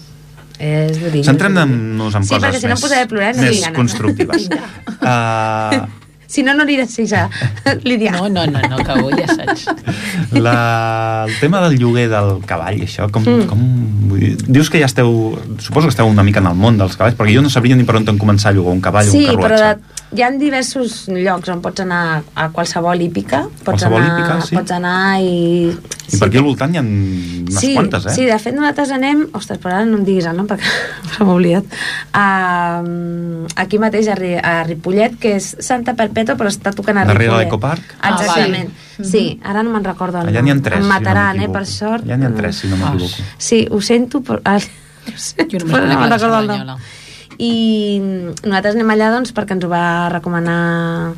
[0.59, 1.23] És durillo.
[1.23, 4.49] Centrem-nos en sí, coses perquè si no més, em posaré a plorar no més constructives.
[5.05, 5.87] uh,
[6.27, 7.29] Si no, no aniré ja,
[7.87, 8.11] Lídia.
[8.11, 9.63] No, no, no, no, que avui ja saps.
[10.35, 13.45] la, el tema del lloguer del cavall, això, com, Mm.
[13.47, 13.61] com,
[14.09, 16.97] vull dir, dius que ja esteu, suposo que esteu una mica en el món dels
[16.99, 19.31] cavalls, perquè jo no sabria ni per on començar a llogar un cavall Sí, o
[19.31, 19.79] un però carruatge.
[19.79, 23.41] de, hi ha diversos llocs on pots anar a qualsevol hípica.
[23.49, 24.55] Pots Qualsevol anar, hípica, sí.
[24.55, 25.71] Pots anar i...
[26.07, 28.13] I per aquí al voltant hi ha unes sí, quantes, eh?
[28.15, 29.25] Sí, de fet nosaltres anem...
[29.35, 30.63] Ostres, però ara no em diguis el nom perquè
[31.19, 31.75] m'ha oblidat.
[32.15, 37.05] Uh, aquí mateix a, Ri- a Ripollet, que és Santa Perpètua, però està tocant a
[37.07, 37.47] Darrere Ripollet.
[37.49, 37.95] l'Ecoparc?
[37.99, 38.71] Ah, Exactament.
[39.03, 39.25] sí.
[39.43, 41.65] ara no me'n recordo el Allà n'hi ha tres, Em si no mataran, eh, per
[41.69, 42.07] sort.
[42.07, 43.27] Ja n'hi ha tres, si no m'equivoco.
[43.37, 44.39] Sí, ho sento, però...
[44.45, 46.77] Ah, ho sento, Jo no me'n recordo el nom.
[47.37, 51.13] I nosaltres anem allà doncs, perquè ens ho va recomanar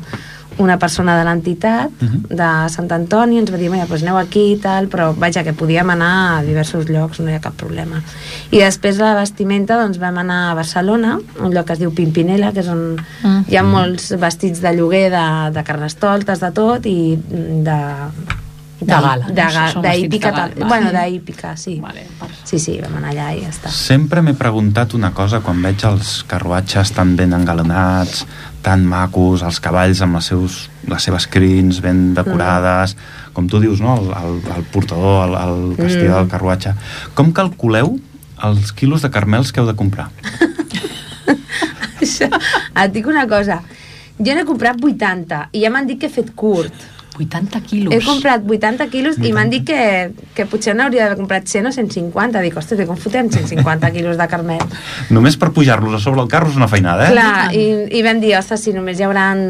[0.60, 2.24] una persona de l'entitat Mhm.
[2.36, 5.54] de Sant Antoni, ens va dir, mira, doncs aneu aquí i tal, però vaja, que
[5.54, 8.02] podíem anar a diversos llocs, no hi ha cap problema.
[8.50, 12.52] I després la vestimenta, doncs vam anar a Barcelona, un lloc que es diu Pimpinela,
[12.52, 13.44] que és on Mm.
[13.48, 17.16] hi ha molts vestits de lloguer de, de carnestoltes, de tot, i
[17.64, 17.80] de...
[18.80, 19.82] De gala, de, no?
[19.82, 21.78] de hípica, de bueno, d'hípica, sí.
[21.80, 22.06] Vale.
[22.48, 23.68] Sí, sí, vam anar allà i ja està.
[23.70, 28.24] Sempre m'he preguntat una cosa quan veig els carruatges tan ben engalanats,
[28.64, 30.56] tan macos, els cavalls amb les, seus,
[30.88, 32.96] les seves crins ben decorades,
[33.36, 33.98] com tu dius, no?
[34.00, 36.16] el, el, el portador, el, el castillo Mm.
[36.22, 36.72] del carruatge.
[37.14, 37.98] Com calculeu
[38.48, 40.08] els quilos de carmels que heu de comprar?
[42.00, 43.60] Això, et dic una cosa.
[44.20, 46.72] Jo n'he comprat 80 i ja m'han dit que he fet curt.
[47.20, 47.94] 80 quilos.
[47.94, 49.80] He comprat 80 quilos i m'han dit que,
[50.36, 52.42] que potser n'hauria d'haver comprat 100 o 150.
[52.44, 54.62] Dic, ostres, com fotem 150 quilos de carmel?
[55.12, 57.14] Només per pujar-los a sobre el carro és una feinada, eh?
[57.14, 57.64] Clar, i,
[57.98, 59.42] i vam dir, ostres, si només hi hauran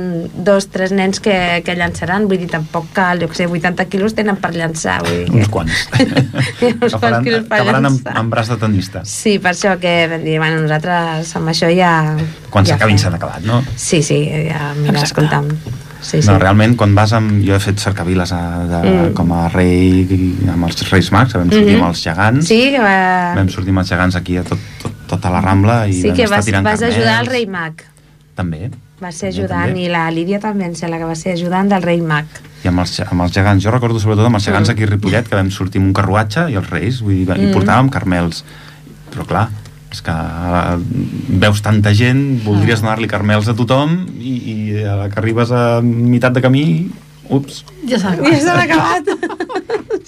[0.47, 4.17] dos, tres nens que, que llançaran, vull dir, tampoc cal, jo que sé, 80 quilos
[4.19, 5.29] tenen per llançar, vull dir.
[5.41, 5.85] Uns quants.
[6.81, 8.17] Uns quants quilos per acabaran amb, llançar.
[8.21, 9.05] amb braç de tenista.
[9.09, 11.93] Sí, per això que vam dir, bueno, nosaltres amb això ja...
[12.51, 13.63] Quan ja s'acabin s'han acabat, no?
[13.77, 15.27] Sí, sí, ja, mira, Exacte.
[15.27, 15.89] escolta'm.
[16.03, 16.29] Sí, sí.
[16.29, 17.43] No, realment, quan vas amb...
[17.45, 19.13] Jo he fet cercaviles a, de, Mm.
[19.15, 20.07] com a rei
[20.49, 21.83] amb els Reis Mags, vam sortir Mhm.
[21.83, 22.47] amb els gegants.
[22.49, 23.35] Sí, va...
[23.37, 26.17] Vam sortir amb els gegants aquí a tot, tot, tota la Rambla i sí vam
[26.17, 26.97] que estar vas, tirant vas carnets.
[26.97, 27.83] ajudar el rei Mag.
[28.35, 28.71] També.
[29.03, 29.85] Va ser ajudant, també.
[29.85, 32.27] i la Lídia també em sembla que va ser ajudant del rei Mag.
[32.65, 34.73] I amb els, amb els gegants, jo recordo sobretot amb els gegants Mm.
[34.73, 37.47] aquí a Ripollet, que vam sortir amb un carruatge i els reis, vull dir, i
[37.47, 37.53] Mm.
[37.55, 38.45] portàvem carmels.
[39.13, 39.49] Però clar,
[39.91, 40.75] és que eh,
[41.43, 45.81] veus tanta gent, voldries donar-li carmels a tothom i, i a la que arribes a
[45.85, 46.67] meitat de camí,
[47.31, 49.11] ups, Ja s'ha Ja s'ha acabat.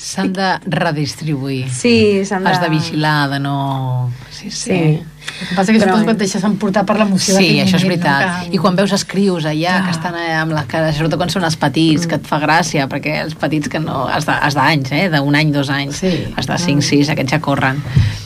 [0.03, 1.67] S'han de redistribuir.
[1.71, 2.51] Sí, s'han de...
[2.51, 3.57] Has de vigilar, de no...
[4.31, 4.71] Sí, sí.
[4.71, 5.12] Sí.
[5.43, 8.47] El que passa que que et deixes emportar per l'emoció Sí, això és veritat.
[8.47, 8.55] No?
[8.55, 9.85] I quan veus els crios allà, Clar.
[9.85, 12.87] que estan eh, amb la cara, sobretot quan són els petits, que et fa gràcia,
[12.89, 14.07] perquè els petits que no...
[14.07, 15.09] Has d'anys, eh?
[15.11, 15.97] D'un any, dos anys.
[16.03, 16.13] Sí.
[16.37, 17.81] Has de 5, 6, aquests ja corren.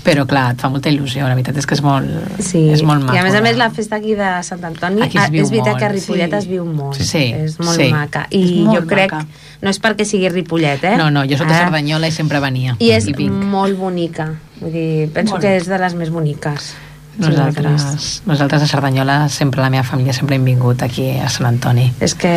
[0.04, 1.24] Però, clar, et fa molta il·lusió.
[1.26, 2.06] La veritat és que és molt,
[2.38, 3.16] Sí, és molt maco.
[3.16, 5.42] i a més a més la festa aquí de Sant Antoni Aquí es ah, viu
[5.42, 6.36] és veritat molt, que a Ripollet sí.
[6.36, 7.88] es viu molt Sí, és molt sí.
[7.90, 9.26] maca i És molt jo crec, maca.
[9.62, 10.96] no és perquè sigui Ripollet eh?
[11.00, 12.76] No, no, jo soc de Ah, Cerdanyola i sempre venia.
[12.78, 13.32] i és I vinc.
[13.50, 14.28] molt bonica
[14.60, 15.42] vull dir, penso Molt.
[15.44, 16.74] que és de les més boniques
[17.18, 21.86] Nosaltres, nosaltres a Cerdanyola sempre, la meva família sempre hem vingut aquí a Sant Antoni.
[22.00, 22.32] és que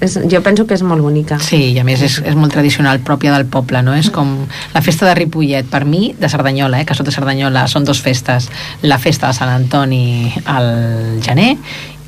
[0.00, 3.00] és, jo penso que és molt bonica Sí, i a més és, és molt tradicional,
[3.04, 3.94] pròpia del poble, no?
[3.94, 4.36] És com
[4.74, 8.48] la festa de Ripollet, per mi, de Cerdanyola, eh, que de Cerdanyola, són dos festes.
[8.82, 11.56] La festa de Sant Antoni al gener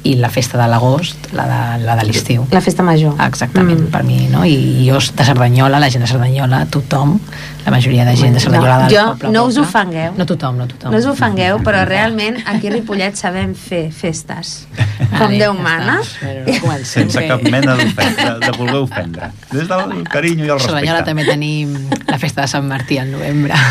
[0.07, 2.47] i la festa de l'agost, la de, la de l'estiu.
[2.55, 3.90] la festa major Exactament, Mm.
[3.90, 4.45] per mi, no?
[4.47, 7.19] I jo de Cerdanyola, la gent de Cerdanyola, tothom,
[7.64, 9.31] la majoria de gent de Cerdanyola No, del jo- poble.
[9.35, 10.12] no us ofengueu.
[10.16, 10.93] No tothom, no tothom.
[10.93, 14.66] no us ofengueu, però realment aquí a Ripollet sabem fer festes
[15.18, 16.01] com Déu mana
[16.85, 19.30] sense cap mena d'ofensa, de voler ofendre.
[19.51, 21.11] Des del carinyo i el A Cerdanyola respecte.
[21.11, 21.76] també tenim
[22.07, 23.55] la festa de Sant Martí al novembre.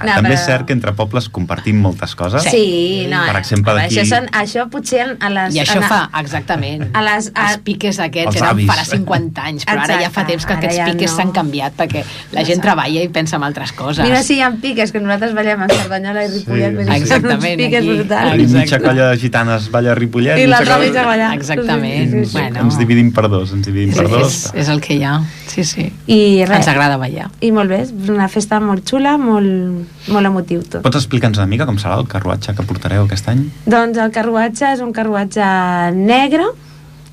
[0.00, 2.42] Va, també és cert que entre pobles compartim moltes coses.
[2.50, 3.20] Sí, no.
[3.26, 5.54] Per exemple, veure, d'aquí- Això, són, això potser a les...
[5.54, 8.66] I això a, fa, exactament, a les- a- els piques aquests Els eren avis.
[8.70, 11.16] farà 50 anys, però ara ja fa Exacte, temps que ara aquests ja piques no.
[11.16, 14.04] s'han canviat perquè la gent treballa i pensa en altres coses.
[14.04, 16.96] Mira si hi ha piques, que nosaltres ballem a Cerdanyola i Ripollet, Sí, sí, sí.
[17.00, 17.88] Exactament, piques aquí.
[17.98, 18.30] brutals.
[18.32, 18.86] Tenim mitja Exacte.
[18.88, 20.38] colla de gitanes balla a Ripollet.
[20.38, 21.34] I mitja l'altra mitja balla.
[21.34, 22.10] Exactament.
[22.10, 22.32] Sí, sí, sí.
[22.38, 22.60] Bueno.
[22.64, 24.32] Ens dividim per dos, ens dividim és, per dos.
[24.46, 25.92] és, és el que hi ha, sí, sí.
[26.06, 27.30] I Ens res, agrada ballar.
[27.40, 30.82] i molt bé, és una festa molt xula, molt, molt emotiu tot.
[30.82, 33.46] Pots explicar-nos una mica com serà el carruatge que portareu aquest any?
[33.66, 35.44] Doncs el carruatge és un carruatge
[35.94, 36.44] negre,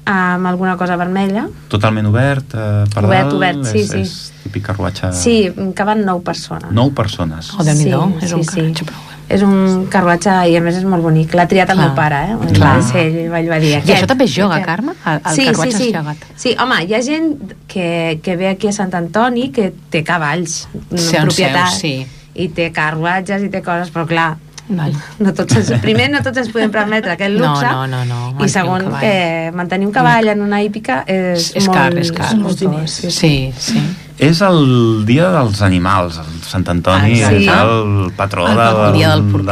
[0.06, 1.46] amb alguna cosa vermella.
[1.70, 3.34] Totalment obert, eh, per Obert, dalt?
[3.38, 4.00] obert, sí, és, sí.
[4.02, 5.12] És típic carruatge...
[5.14, 5.36] Sí,
[5.78, 6.72] que van nou persones.
[6.74, 7.52] Nou persones.
[7.58, 8.56] Oh, Déu-n'hi-do, Sí, és un sí, sí.
[8.56, 9.08] carruatge prou bé.
[9.32, 11.32] És un carruatge i a més és molt bonic.
[11.38, 11.86] L'ha triat el Clar.
[11.88, 12.50] meu pare, eh?
[12.58, 12.72] Clar.
[12.82, 13.94] Va ser ell, ell va dir I aquest.
[14.02, 14.68] això també es joga, aquest.
[14.68, 14.96] Carme?
[15.06, 15.94] El, el sí, carruatge sí, sí.
[15.94, 16.42] és.
[16.42, 20.66] Sí, home, hi ha gent que, que ve aquí a Sant Antoni que té cavalls,
[20.74, 21.94] Sí, propietat, seus, sí.
[22.36, 24.30] I té carruatges i té coses, però clar,
[24.72, 24.94] Val.
[25.20, 28.22] no tots ens, primer no tots ens podem permetre aquest No, luxe no, no, no,
[28.46, 32.12] i mantenir segon que mantenir un cavall en una hípica és, És molt, car, és
[32.16, 32.32] car.
[32.36, 33.00] molt Molts diners.
[33.18, 33.84] Sí, sí.
[34.22, 37.38] És el dia dels animals, el Sant Antoni Exacte.
[37.42, 39.48] és el patró El- de, el dia del dels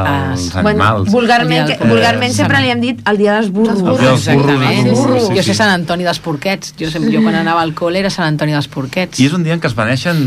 [0.56, 1.10] ah, Bueno, animals.
[1.12, 3.50] vulgarment, El dia que, del- vulgarment Eh, sempre Sant- li hem dit el dia dels
[3.50, 3.80] burros.
[3.80, 4.92] El dia dels burros, Exactament.
[4.94, 5.50] burros, sí, jo sí.
[5.50, 6.76] sé Sant Antoni dels Porquets.
[6.80, 9.20] Jo, sempre, jo quan anava al col·le era Sant Antoni dels Porquets.
[9.20, 10.22] I és un dia en què es beneixen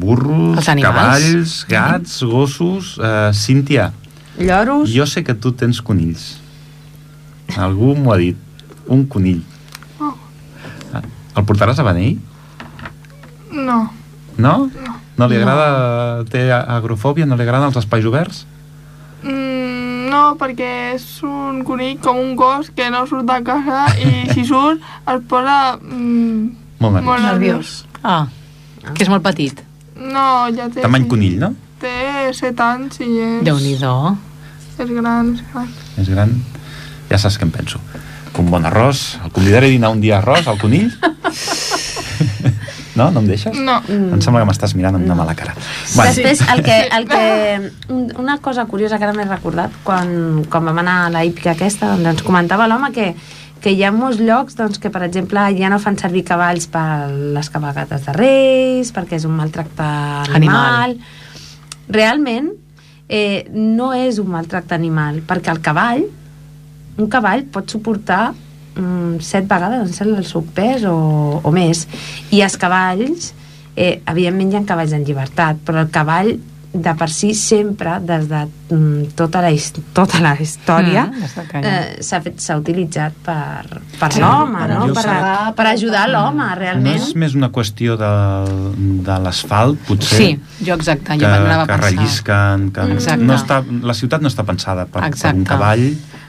[0.00, 2.98] burros, cavalls, gats, gossos...
[2.98, 3.92] Uh, Cíntia,
[4.38, 4.90] Lloros.
[4.92, 6.38] jo sé que tu tens conills.
[7.56, 8.36] Algú m'ho ha dit.
[8.88, 9.42] Un conill.
[10.00, 10.14] Oh.
[10.92, 11.02] Ah,
[11.36, 12.18] El portaràs a benei?
[13.56, 13.78] No.
[14.36, 14.54] No?
[15.16, 16.24] No li agrada...
[16.30, 17.26] Té agrofòbia?
[17.26, 18.44] No li agraden els espais oberts?
[19.24, 24.26] Mm, no, perquè és un conill com un gos que no surt de casa i
[24.34, 26.50] si surt es posa mm,
[26.84, 27.06] Molt nerviós.
[27.08, 27.72] molt Nerviós.
[28.04, 28.26] Ah,
[28.92, 29.62] que és molt petit.
[29.96, 30.84] No, ja té...
[30.84, 31.54] Tamany conill, no?
[31.80, 33.40] Té 7 anys i és...
[33.48, 33.94] Déu-n'hi-do.
[34.76, 35.72] És gran, és gran.
[36.04, 36.36] És gran.
[37.08, 37.80] Ja saps què em penso.
[38.36, 39.14] Un bon arròs.
[39.24, 40.90] El convidaré a dinar un dia arròs al conill?
[42.96, 43.10] no?
[43.14, 43.56] No em deixes?
[43.60, 43.78] No.
[43.88, 45.54] Em sembla que m'estàs mirant amb una mala cara.
[45.94, 46.10] Bueno.
[46.10, 47.22] Després, el que, el que,
[47.94, 51.52] un- una cosa curiosa que ara m'he recordat, quan, quan vam anar a la hípica
[51.56, 53.10] aquesta, doncs ens comentava l'home que,
[53.60, 57.08] que hi ha molts llocs doncs, que, per exemple, ja no fan servir cavalls per
[57.36, 60.36] les cabalgates de Reis, perquè és un maltracte animal.
[60.96, 60.98] Animal.
[61.88, 62.50] Realment,
[63.08, 66.04] eh, no és un maltracte animal, perquè el cavall,
[66.98, 68.32] un cavall pot suportar
[68.76, 70.96] mm, set vegades em sembla, el seu pes o,
[71.42, 71.86] o més
[72.30, 73.32] i els cavalls
[73.76, 76.36] eh, evidentment hi ha cavalls en llibertat però el cavall
[76.76, 79.50] de per si sempre des de mm, tota, la,
[79.96, 84.80] tota la història Mm, eh, s'ha fet s'ha utilitzat per, per Sí, l'home per no?
[84.92, 88.10] per, arrossegar, per ajudar l'home No realment és més una qüestió de,
[89.06, 90.18] de l'asfalt, potser?
[90.18, 93.24] Sí, jo exacte, que, jo m'anava a que rellisquen, que Exacte.
[93.24, 95.38] no està, la ciutat no està pensada per, per Exacte.
[95.38, 95.86] un cavall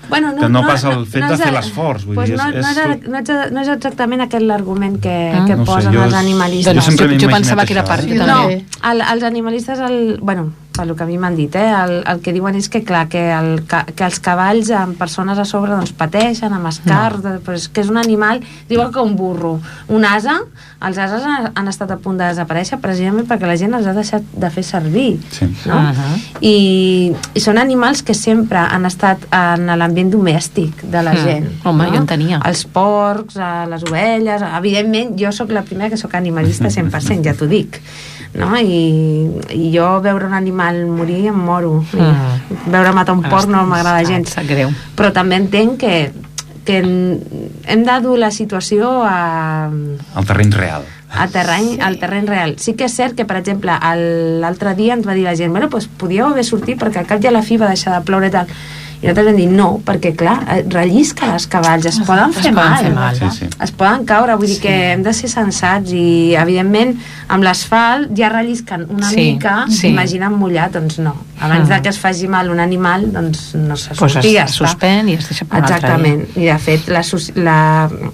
[0.10, 2.52] Bueno, que no passa el fet de és fer l'esforç, vull pues dir, és- no,
[2.52, 5.46] no, és és, tot- no, és, no és exactament aquest l'argument que, Ah.
[5.46, 6.76] que No sé, posen jo els és- animalistes.
[6.76, 8.18] Jo jo, jo pensava que era això, part, eh?
[8.18, 8.66] jo No, també.
[8.92, 12.32] el, els animalistes, el, bueno, pel que a mi m'han dit, eh, el, el que
[12.36, 15.92] diuen és que, clar, que, el, ca- que els cavalls amb persones a sobre doncs,
[15.98, 17.36] pateixen, amb escars, no.
[17.44, 19.58] però és que és un animal, igual que un burro.
[19.90, 20.38] Un asa,
[20.86, 23.94] els ases han, han estat a punt de desaparèixer precisament perquè la gent els ha
[23.98, 25.20] deixat de fer servir.
[25.34, 25.46] Sí.
[25.66, 25.76] No?
[25.76, 26.18] Uh -huh.
[26.42, 31.24] I, I són animals que sempre han estat en l'ambient domèstic de la Mm.
[31.24, 31.48] gent.
[31.66, 31.90] Home, no?
[31.92, 32.40] jo en tenia.
[32.46, 33.36] Els porcs,
[33.70, 34.42] les ovelles...
[34.58, 37.82] Evidentment, jo sóc la primera que sóc animalista 100%, ja t'ho dic.
[38.36, 38.52] No?
[38.60, 41.84] I, I jo veure un animal morir em moro.
[41.94, 42.72] I Mm.
[42.72, 44.36] veure matar un porc no m'agrada gens.
[44.48, 44.70] Greu.
[44.96, 46.12] Però també entenc que,
[46.66, 50.84] que hem de dur la situació a, el terreny real.
[51.10, 51.80] a terreny, sí.
[51.82, 52.56] al terreny real.
[52.60, 53.72] Sí que és cert que, per exemple,
[54.42, 57.24] l'altre dia ens va dir la gent bueno, doncs podíeu haver sortit perquè al cap
[57.24, 58.48] i a la fi va deixar de ploure i tal.
[59.02, 62.54] I nosaltres vam dir no, perquè clar, eh, rellisca les cavalls, es poden es fer
[62.54, 63.16] poden mal, fer mal.
[63.16, 63.50] Sí, sí.
[63.64, 66.96] es poden caure, vull dir que hem de ser sensats i evidentment
[67.30, 69.90] amb l'asfalt ja rellisquen una Sí, mica, sí.
[69.92, 71.16] imagina't mullat, doncs no.
[71.40, 71.76] Abans Ah.
[71.76, 74.56] de que es faci mal un animal, doncs no se Pues surti, es, ja es
[74.56, 74.66] està.
[74.66, 77.04] suspèn i es deixa per Exactament, i de fet la,
[77.36, 77.58] la,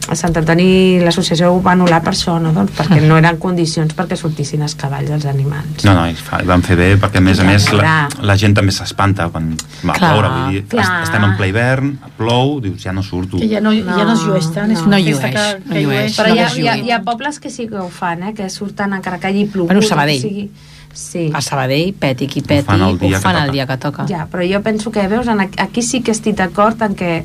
[0.09, 2.51] a Sant Antoni l'associació ho va anul·lar per això, no?
[2.51, 5.85] doncs perquè no eren condicions perquè sortissin els cavalls els animals.
[5.85, 8.35] No, no, i fa, i van fer bé, perquè a més a més la, la
[8.35, 9.53] gent també s'espanta quan
[9.85, 11.01] va Clar, ploure, vull dir, clar.
[11.01, 13.37] est- estem en ple hivern, plou, dius, ja no surto.
[13.39, 14.87] Que ja no, ja no es llueix tant, és No.
[14.87, 16.17] una No llueix, que, no que llueix.
[16.17, 18.33] Però no hi ha, hi, ha, hi ha pobles que sí que ho fan, eh?
[18.33, 19.69] que surten encara que hagi plogut.
[19.71, 20.21] Bueno, o Sabadell.
[20.21, 20.49] sigui.
[20.93, 21.31] Sí.
[21.33, 23.53] A Sabadell, peti qui peti, fan el dia ho fan que el toca.
[23.53, 24.05] dia que toca.
[24.07, 27.23] Ja, però jo penso que, veus, aquí sí que estic d'acord en que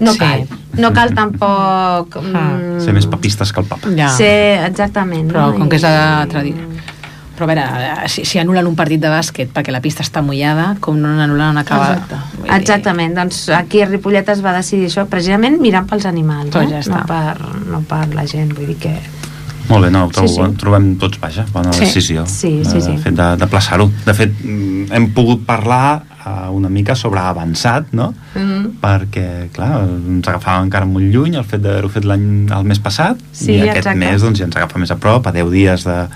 [0.00, 0.18] no Sí.
[0.18, 0.46] cal.
[0.76, 2.16] No cal tampoc...
[2.34, 2.58] Ah.
[2.58, 3.88] mm, Ser més papistes que el papa.
[3.96, 4.10] Ja.
[4.10, 5.30] Ser, exactament.
[5.30, 5.58] Però no?
[5.58, 6.68] com que és la I- tradició.
[7.36, 7.62] Però a veure,
[8.04, 11.08] eh, si, si anulen un partit de bàsquet perquè la pista està mullada, com no
[11.16, 11.92] n'anulen una acaba...
[11.94, 12.16] Exacte.
[12.42, 16.70] Dir- Exactament, doncs aquí a Ripollet es va decidir això precisament mirant pels animals, Doncs
[16.70, 16.76] no?
[16.76, 17.00] ja està.
[17.00, 18.94] no, per, no per la gent, vull dir que...
[19.68, 20.56] Molt bé, no, trobo, Sí, sí.
[20.58, 21.84] trobem tots, vaja, bona Sí.
[21.86, 22.26] decisió.
[22.26, 22.90] Sí, sí, sí.
[22.96, 23.86] De fet, de, de plaçar-ho.
[24.04, 28.12] De fet, mm, hem pogut parlar uh, una mica sobre avançat, no?
[28.34, 28.66] Mm -hmm.
[28.82, 33.16] perquè, clar, ens agafava encara molt lluny el fet d'haver-ho fet l'any el mes passat
[33.32, 33.98] Sí, i aquest exacte.
[33.98, 36.08] mes doncs, ja ens agafa més a prop, a 10 dies de,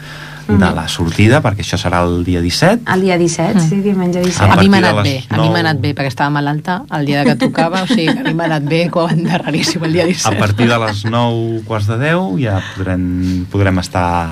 [0.49, 0.74] de Mhm.
[0.74, 2.82] la sortida, perquè això serà el dia 17.
[2.94, 4.44] El dia 17, sí, diumenge 17.
[4.51, 6.84] A A mi m'ha de anat bé, a mi m'ha anat bé, perquè estava malalta
[6.90, 9.38] el dia que tocava, o sigui a mi m'ha anat bé, que ho van de
[9.38, 10.36] raríssim el dia A 17.
[10.38, 14.30] partir de les 9 quarts de 10 ja podrem, podrem estar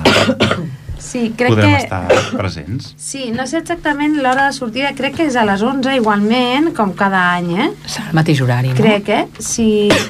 [1.05, 1.83] Sí, crec podrem que...
[1.83, 2.93] estar presents.
[2.97, 6.93] Sí, no sé exactament l'hora de sortida, crec que és a les 11 igualment, com
[6.97, 7.67] cada any, eh?
[7.85, 8.77] Serà el mateix horari, no?
[8.79, 9.27] Crec, eh?
[9.39, 9.67] Sí,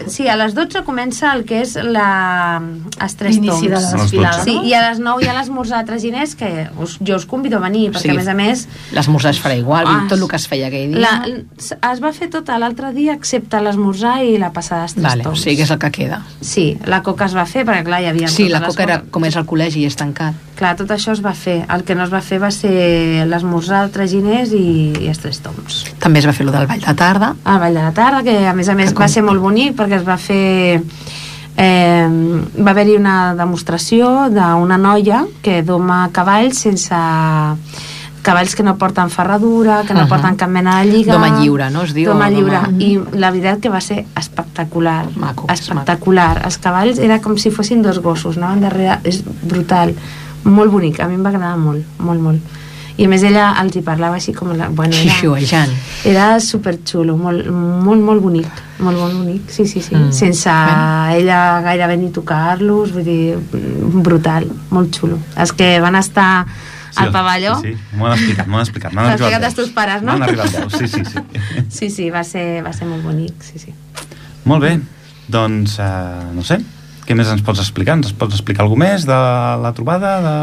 [0.07, 2.61] sí, a les 12 comença el que és la...
[2.99, 3.65] els tres de toms.
[3.67, 4.43] la les desfilada.
[4.47, 4.63] Sí, no?
[4.65, 7.65] i a les 9 hi ha l'esmorzar de traginers que us, jo us convido a
[7.67, 8.15] venir, perquè Sí.
[8.15, 8.65] a més a més
[8.95, 11.01] L'esmorzar es farà igual, Ah, tot el que es feia aquell dia.
[11.01, 15.21] la, es va fer tot l'altre dia excepte l'esmorzar i la passada dels tres Vale,
[15.25, 15.41] o toms.
[15.43, 16.21] sigui que és el que queda.
[16.41, 18.27] Sí, la coca es va fer, perquè clar, hi havia...
[18.31, 20.33] Sí, la coca era com és al col·legi i és tancat.
[20.55, 21.65] Clar, tot això es va fer.
[21.67, 25.41] El que no es va fer va ser l'esmorzar de traginers i, i els tres
[25.43, 25.81] toms.
[25.99, 27.33] També es va fer lo del ball de tarda.
[27.43, 29.41] al Vall de la Tarda, que a més a més Que com- va ser molt
[29.41, 30.81] bonic perquè es va fer...
[31.57, 32.07] Eh,
[32.59, 36.95] va haver-hi una demostració d'una noia que doma cavalls sense
[38.25, 40.09] cavalls que no porten ferradura, que no Ahà.
[40.09, 41.13] porten cap mena de lliga.
[41.13, 41.83] Doma lliure, no?
[41.85, 42.57] Es diu, Doma lliure.
[42.57, 45.05] doma- I la veritat que va ser espectacular.
[45.15, 46.41] Maco, espectacular.
[46.43, 48.99] Els cavalls era com si fossin dos gossos, anaven darrere.
[49.03, 49.93] És brutal.
[50.45, 50.99] Molt bonic.
[51.01, 52.41] A mi em va agradar molt, molt, molt.
[52.97, 54.53] I a més ella els hi parlava així com...
[54.55, 55.71] La, bueno, era, Xiuejant.
[56.07, 58.47] era superxulo, molt, molt, molt bonic,
[58.79, 60.13] molt, molt bonic, sí, sí, sí, Mm.
[60.15, 61.17] sense Bueno.
[61.17, 63.35] ella gairebé ni tocar-los, vull dir,
[64.05, 65.17] brutal, molt xulo.
[65.35, 66.45] Els que van estar
[66.95, 67.97] al pavelló, Sí, sí.
[67.97, 68.93] m'ho han explicat, m'ho han explicat.
[68.93, 70.13] m'han explicat els teus pares, no?
[70.13, 71.19] M'han arribat veus, sí, sí, sí.
[71.67, 73.73] sí, sí, va ser, va ser molt bonic, sí, sí.
[74.45, 74.79] Molt bé,
[75.27, 76.61] doncs, eh, no sé,
[77.05, 77.93] què més ens pots explicar?
[77.99, 79.13] Ens pots explicar alguna més de
[79.61, 80.35] la trobada de,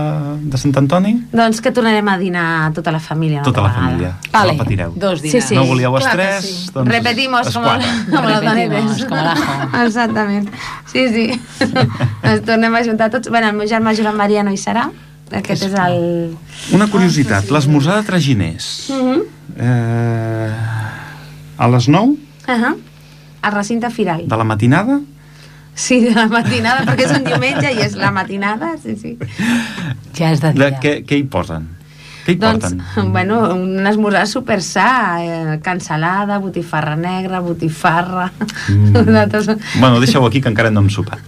[0.53, 1.17] de Sant Antoni?
[1.33, 3.43] Doncs que tornarem a dinar tota la família.
[3.43, 3.87] Tota la vegada.
[3.89, 4.13] família.
[4.33, 4.93] Vale, No patireu.
[4.97, 5.49] dos Sí, dinars.
[5.49, 5.55] sí.
[5.59, 6.45] No volíeu els clar tres?
[6.45, 6.71] sí.
[6.75, 9.05] Doncs Repetimos, es com, com Repetimos, donetes.
[9.07, 9.85] com l'ajo.
[9.87, 10.49] Exactament.
[10.87, 11.41] Sí, sí.
[12.23, 13.29] Ens tornem a juntar tots.
[13.29, 14.91] Bueno, el meu germà Joan Maria no hi serà.
[15.33, 16.37] Aquest és el...
[16.77, 18.91] Una curiositat, l'esmorzar de traginers.
[18.91, 19.23] Uh -huh.
[19.57, 20.53] Eh,
[21.59, 22.17] a les 9
[22.49, 22.75] Uh -huh.
[23.43, 24.27] El recinte firal.
[24.29, 25.01] de la matinada
[25.75, 29.15] Sí, de la matinada, perquè és un diumenge i és la matinada, sí, sí.
[30.19, 30.81] Ja és de de, dia.
[30.83, 31.71] què, què hi posen?
[32.27, 33.09] Què hi Doncs, porten?
[33.11, 38.29] bueno, un esmorzar super sa, eh, cansalada, botifarra negra, botifarra...
[38.69, 38.93] Mm.
[39.17, 39.57] de tot.
[39.81, 41.19] Bueno, deixeu aquí que encara no hem sopat.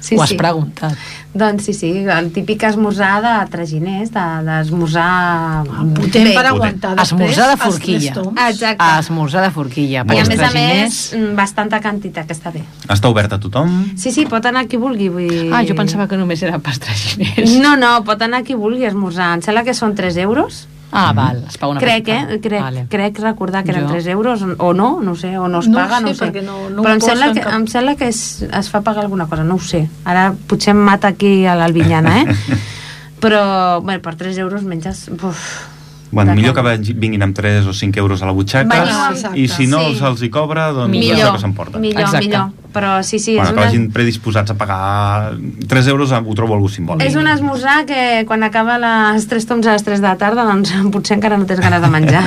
[0.00, 0.36] Sí, Ho has sí.
[0.36, 0.96] preguntat.
[1.32, 5.62] Doncs sí, sí, el típic esmorzar de traginers, de- d'esmorzar...
[5.94, 6.32] Potent bé.
[6.34, 8.14] per aguantar després Esmorzar de forquilla.
[8.48, 8.88] Exacte.
[8.98, 10.02] Esmorzar de forquilla.
[10.10, 12.64] I a més a més, mm, bastanta quantitat, que està bé.
[12.88, 13.70] Està obert a tothom?
[13.96, 15.52] Sí, sí, pot anar qui vulgui, vull dir...
[15.54, 17.54] Ah, jo pensava que només era pels traginers.
[17.62, 19.30] No, no, pot anar qui vulgui esmorzar.
[19.38, 20.64] Em sembla que són 3 euros.
[20.92, 22.32] Ah, val, es paga una crec, petita.
[22.34, 22.40] eh?
[22.40, 22.86] Crec, Vale.
[22.88, 25.68] crec recordar que eren Jo- 3 euros, o no, no ho sé, o no es
[25.68, 26.42] No paga, sé, no ho sé.
[26.42, 29.26] no- no Però em sembla que, cap- em sembla que es, es fa pagar alguna
[29.28, 29.88] cosa, no ho sé.
[30.04, 32.26] Ara potser em mata aquí a l'Albinyana, eh?
[33.20, 35.08] Però, bueno, per 3 euros menges...
[35.12, 35.68] Uf,
[36.10, 39.68] Bueno, millor que vinguin amb 3 o 5 euros a la butxaca Veniu i si
[39.70, 39.94] no Sí.
[40.00, 41.16] se'ls hi cobra, doncs Millor.
[41.16, 41.80] millor, que s'emporten.
[41.80, 42.26] Millor, Exacte.
[42.26, 42.48] millor.
[42.70, 43.66] Però sí, sí, bueno, és que una...
[43.66, 45.32] vagin predisposats a pagar
[45.66, 47.06] 3 euros ho trobo algú simbòlic.
[47.06, 50.44] És un esmorzar que quan acaba les 3 toms a les 3 de la tarda
[50.44, 52.24] doncs potser encara no tens ganes de menjar.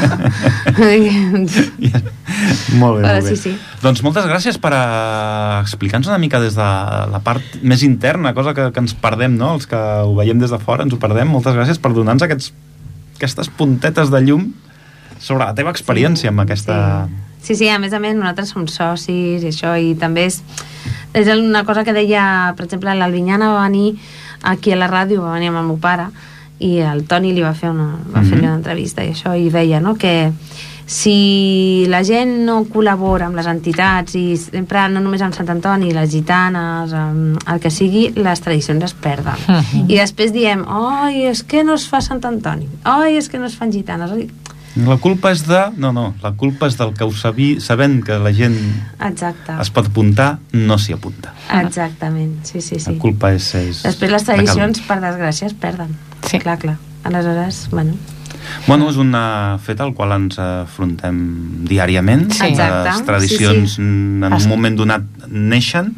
[2.79, 3.35] molt bé, Però molt bé.
[3.35, 3.53] sí, sí.
[3.83, 6.63] Doncs moltes gràcies per uh, explicar-nos una mica des de
[7.13, 9.53] la part més interna, cosa que, que ens perdem, no?
[9.57, 11.27] Els que ho veiem des de fora ens ho perdem.
[11.31, 12.51] Moltes gràcies per donar-nos aquests,
[13.15, 14.51] aquestes puntetes de llum
[15.19, 17.07] sobre la teva experiència amb aquesta...
[17.43, 20.37] Sí, sí, a més a més nosaltres som socis i això, i també és,
[21.13, 23.97] és una cosa que deia, per exemple, l'Albinyana va venir
[24.43, 26.05] aquí a la ràdio, va venir amb el meu pare,
[26.63, 28.29] i el Toni li va fer una, va Mhm.
[28.29, 30.31] fer una entrevista i això, i deia, no?, que
[30.85, 35.93] si la gent no col·labora amb les entitats i sempre no només amb Sant Antoni,
[35.95, 39.39] les gitanes, amb el que sigui, les tradicions es perden.
[39.47, 39.89] Mhm.
[39.89, 43.47] I després diem, oi, és que no es fa Sant Antoni, oi, és que no
[43.47, 44.29] es fan gitanes, oi?
[44.75, 45.59] La culpa és de...
[45.77, 48.55] No, no, la culpa és del que ho sabi, sabent que la gent
[49.05, 49.53] Exacte.
[49.61, 51.35] es pot apuntar, no s'hi apunta.
[51.59, 52.95] Exactament, sí, sí, sí.
[52.95, 53.51] La culpa és...
[53.59, 55.93] és Després les tradicions, per desgràcia, es perden.
[56.25, 56.41] Sí.
[56.41, 56.79] Clar, clar.
[57.03, 57.93] Aleshores, bueno...
[58.67, 61.17] Bueno, és un uh, fet al qual ens afrontem
[61.67, 62.29] diàriament.
[62.31, 62.45] Sí.
[62.51, 62.89] Exacte.
[62.89, 63.81] Les tradicions Sí, sí.
[63.81, 65.93] en un moment donat neixen,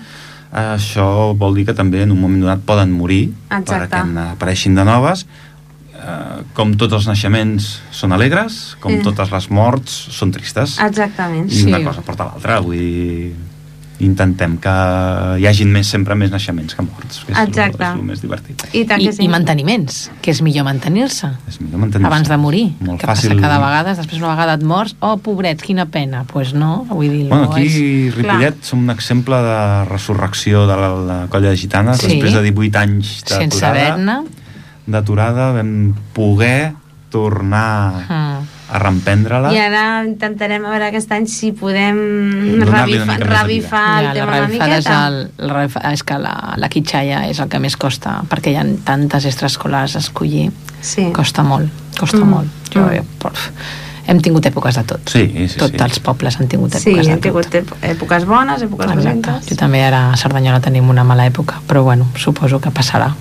[0.56, 3.90] això vol dir que també en un moment donat poden morir Exacte.
[3.90, 5.26] perquè n'apareixin de noves
[5.96, 9.02] eh, com tots els naixements són alegres, com Eh.
[9.04, 10.78] totes les morts són tristes.
[10.80, 11.52] Exactament.
[11.52, 11.84] I una Sí.
[11.84, 13.34] cosa porta l'altra, vull dir
[14.04, 14.72] intentem que
[15.40, 17.80] hi hagin més, sempre més naixements que morts, que és, Exacte.
[17.84, 18.64] és el més divertit.
[18.76, 19.24] I tant I, que sí.
[19.24, 22.66] I manteniments, que és millor mantenir-se És millor mantenir abans de morir.
[22.82, 23.32] Molt que fàcil.
[23.38, 26.26] passa cada vegada, després una vegada et mors, oh, pobret, quina pena.
[26.26, 27.28] Doncs pues no, vull dir...
[27.30, 27.68] Bueno, no aquí
[28.10, 28.16] és...
[28.16, 32.08] Ripollet som un exemple de resurrecció de la, la colla de gitanes Sí.
[32.08, 34.18] després de 18 anys Sense d'aturada haver-ne...
[34.88, 36.74] d'aturada vam poder
[37.10, 38.44] tornar Mm.
[38.70, 42.00] A reemprendre-la I ara intentarem a veure aquest any si podem
[42.62, 45.08] una revifar, el Ja, la tema una revifada és, miqueta.
[45.08, 48.56] el, la revifa- és que la, la quitxalla és el que més costa, perquè hi
[48.58, 50.52] ha tantes extraescolars a escollir.
[50.82, 51.12] Sí.
[51.14, 52.30] Costa molt, costa Mm.
[52.30, 52.48] molt.
[52.74, 53.06] Jo, Mm.
[53.20, 53.50] pf,
[54.08, 55.10] hem tingut èpoques de tot.
[55.10, 55.84] Sí, sí, Tots sí.
[55.84, 57.56] els pobles han tingut Sí, èpoques hem de tingut tot.
[57.56, 59.04] ep- èpoques bones, èpoques Exacte.
[59.04, 59.46] dolentes.
[59.50, 63.14] Jo també ara a Cerdanyola tenim una mala època, però bueno, suposo que passarà.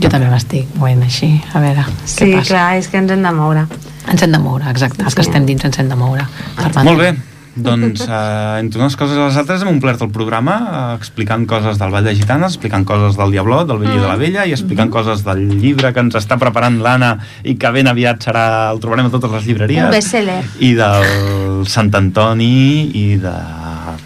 [0.00, 2.48] Jo també m'estic movent així, a veure Sí, què passa.
[2.48, 3.66] clar, és que ens hem de moure.
[4.10, 5.02] Ens hem de moure, exacte.
[5.04, 5.28] Els que Sí.
[5.28, 6.24] estem dins ens hem de moure.
[6.56, 7.10] Per Molt bé,
[7.56, 11.76] doncs eh, entre unes coses i les altres hem omplert el programa eh, explicant coses
[11.78, 14.52] del Vall de Gitanes, explicant coses del Diablot, del Vell i de la Vella i
[14.52, 18.80] explicant coses del llibre que ens està preparant l'Anna i que ben aviat serà el
[18.80, 20.42] trobarem a totes les llibreries Un bestseller.
[20.60, 23.34] i del Sant Antoni i de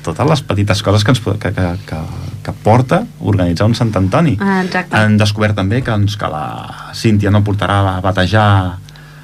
[0.02, 1.96] totes les petites coses que, ens, que, que, que,
[2.44, 4.36] que porta organitzar un Sant Antoni.
[4.40, 4.96] Ah, exacte.
[4.96, 8.46] Han descobert també que, doncs, que la Cíntia no portarà a batejar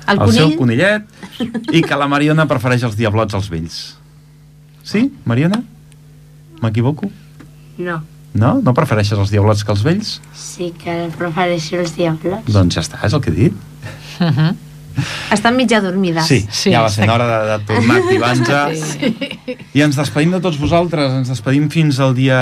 [0.09, 0.59] El el, seu conill?
[0.59, 1.03] conillet
[1.77, 3.77] i que la Mariona prefereix els diablots als vells.
[4.83, 5.61] Sí, Mariona?
[6.63, 7.11] M'equivoco?
[7.79, 8.01] No,
[8.33, 8.61] No?
[8.63, 10.11] No prefereixes els diablots que els vells?
[10.33, 12.45] sí que prefereixo els diables.
[12.47, 13.55] Doncs ja està, és el que he dit.
[14.21, 14.55] Uh -huh.
[15.33, 16.27] Estan mitja dormides.
[16.27, 18.79] Sí, Sí, ja va ser hora de, de tornar a activar-nos.
[19.01, 19.57] Sí.
[19.75, 21.13] I ens despedim de tots vosaltres.
[21.21, 22.41] Ens despedim fins al dia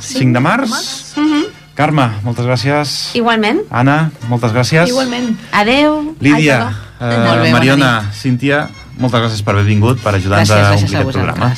[0.00, 0.74] 5 de març.
[1.16, 1.44] Mhm.
[1.76, 2.92] Carme, moltes gràcies.
[3.18, 3.60] Igualment.
[3.70, 4.88] Anna, moltes gràcies.
[4.88, 5.34] Igualment.
[5.52, 6.14] Adeu.
[6.24, 8.62] Lídia, Molt eh, Mariona, Cíntia,
[8.96, 11.50] moltes gràcies per haver vingut, per ajudar-nos a omplir aquest programa.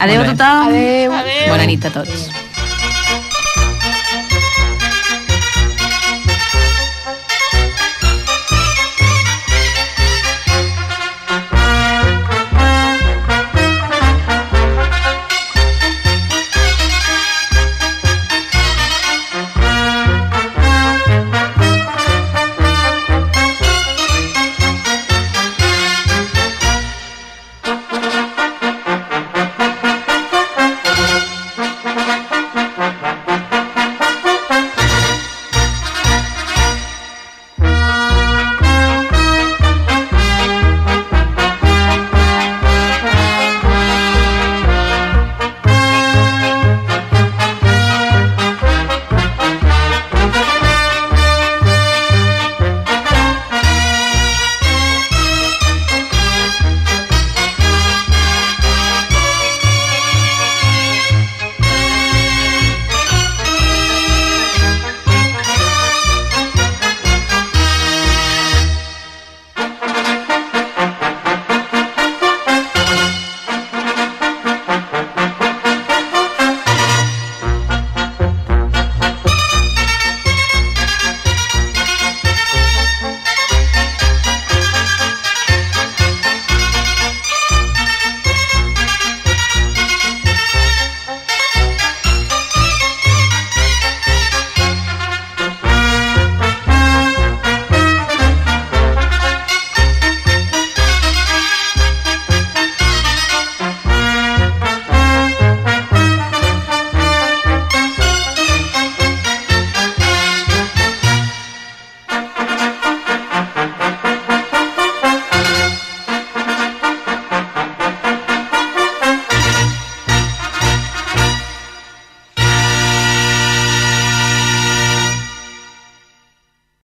[0.00, 0.68] Adeu a tothom.
[0.72, 1.12] Adéu.
[1.14, 1.48] Adéu.
[1.52, 2.30] Bona nit a tots.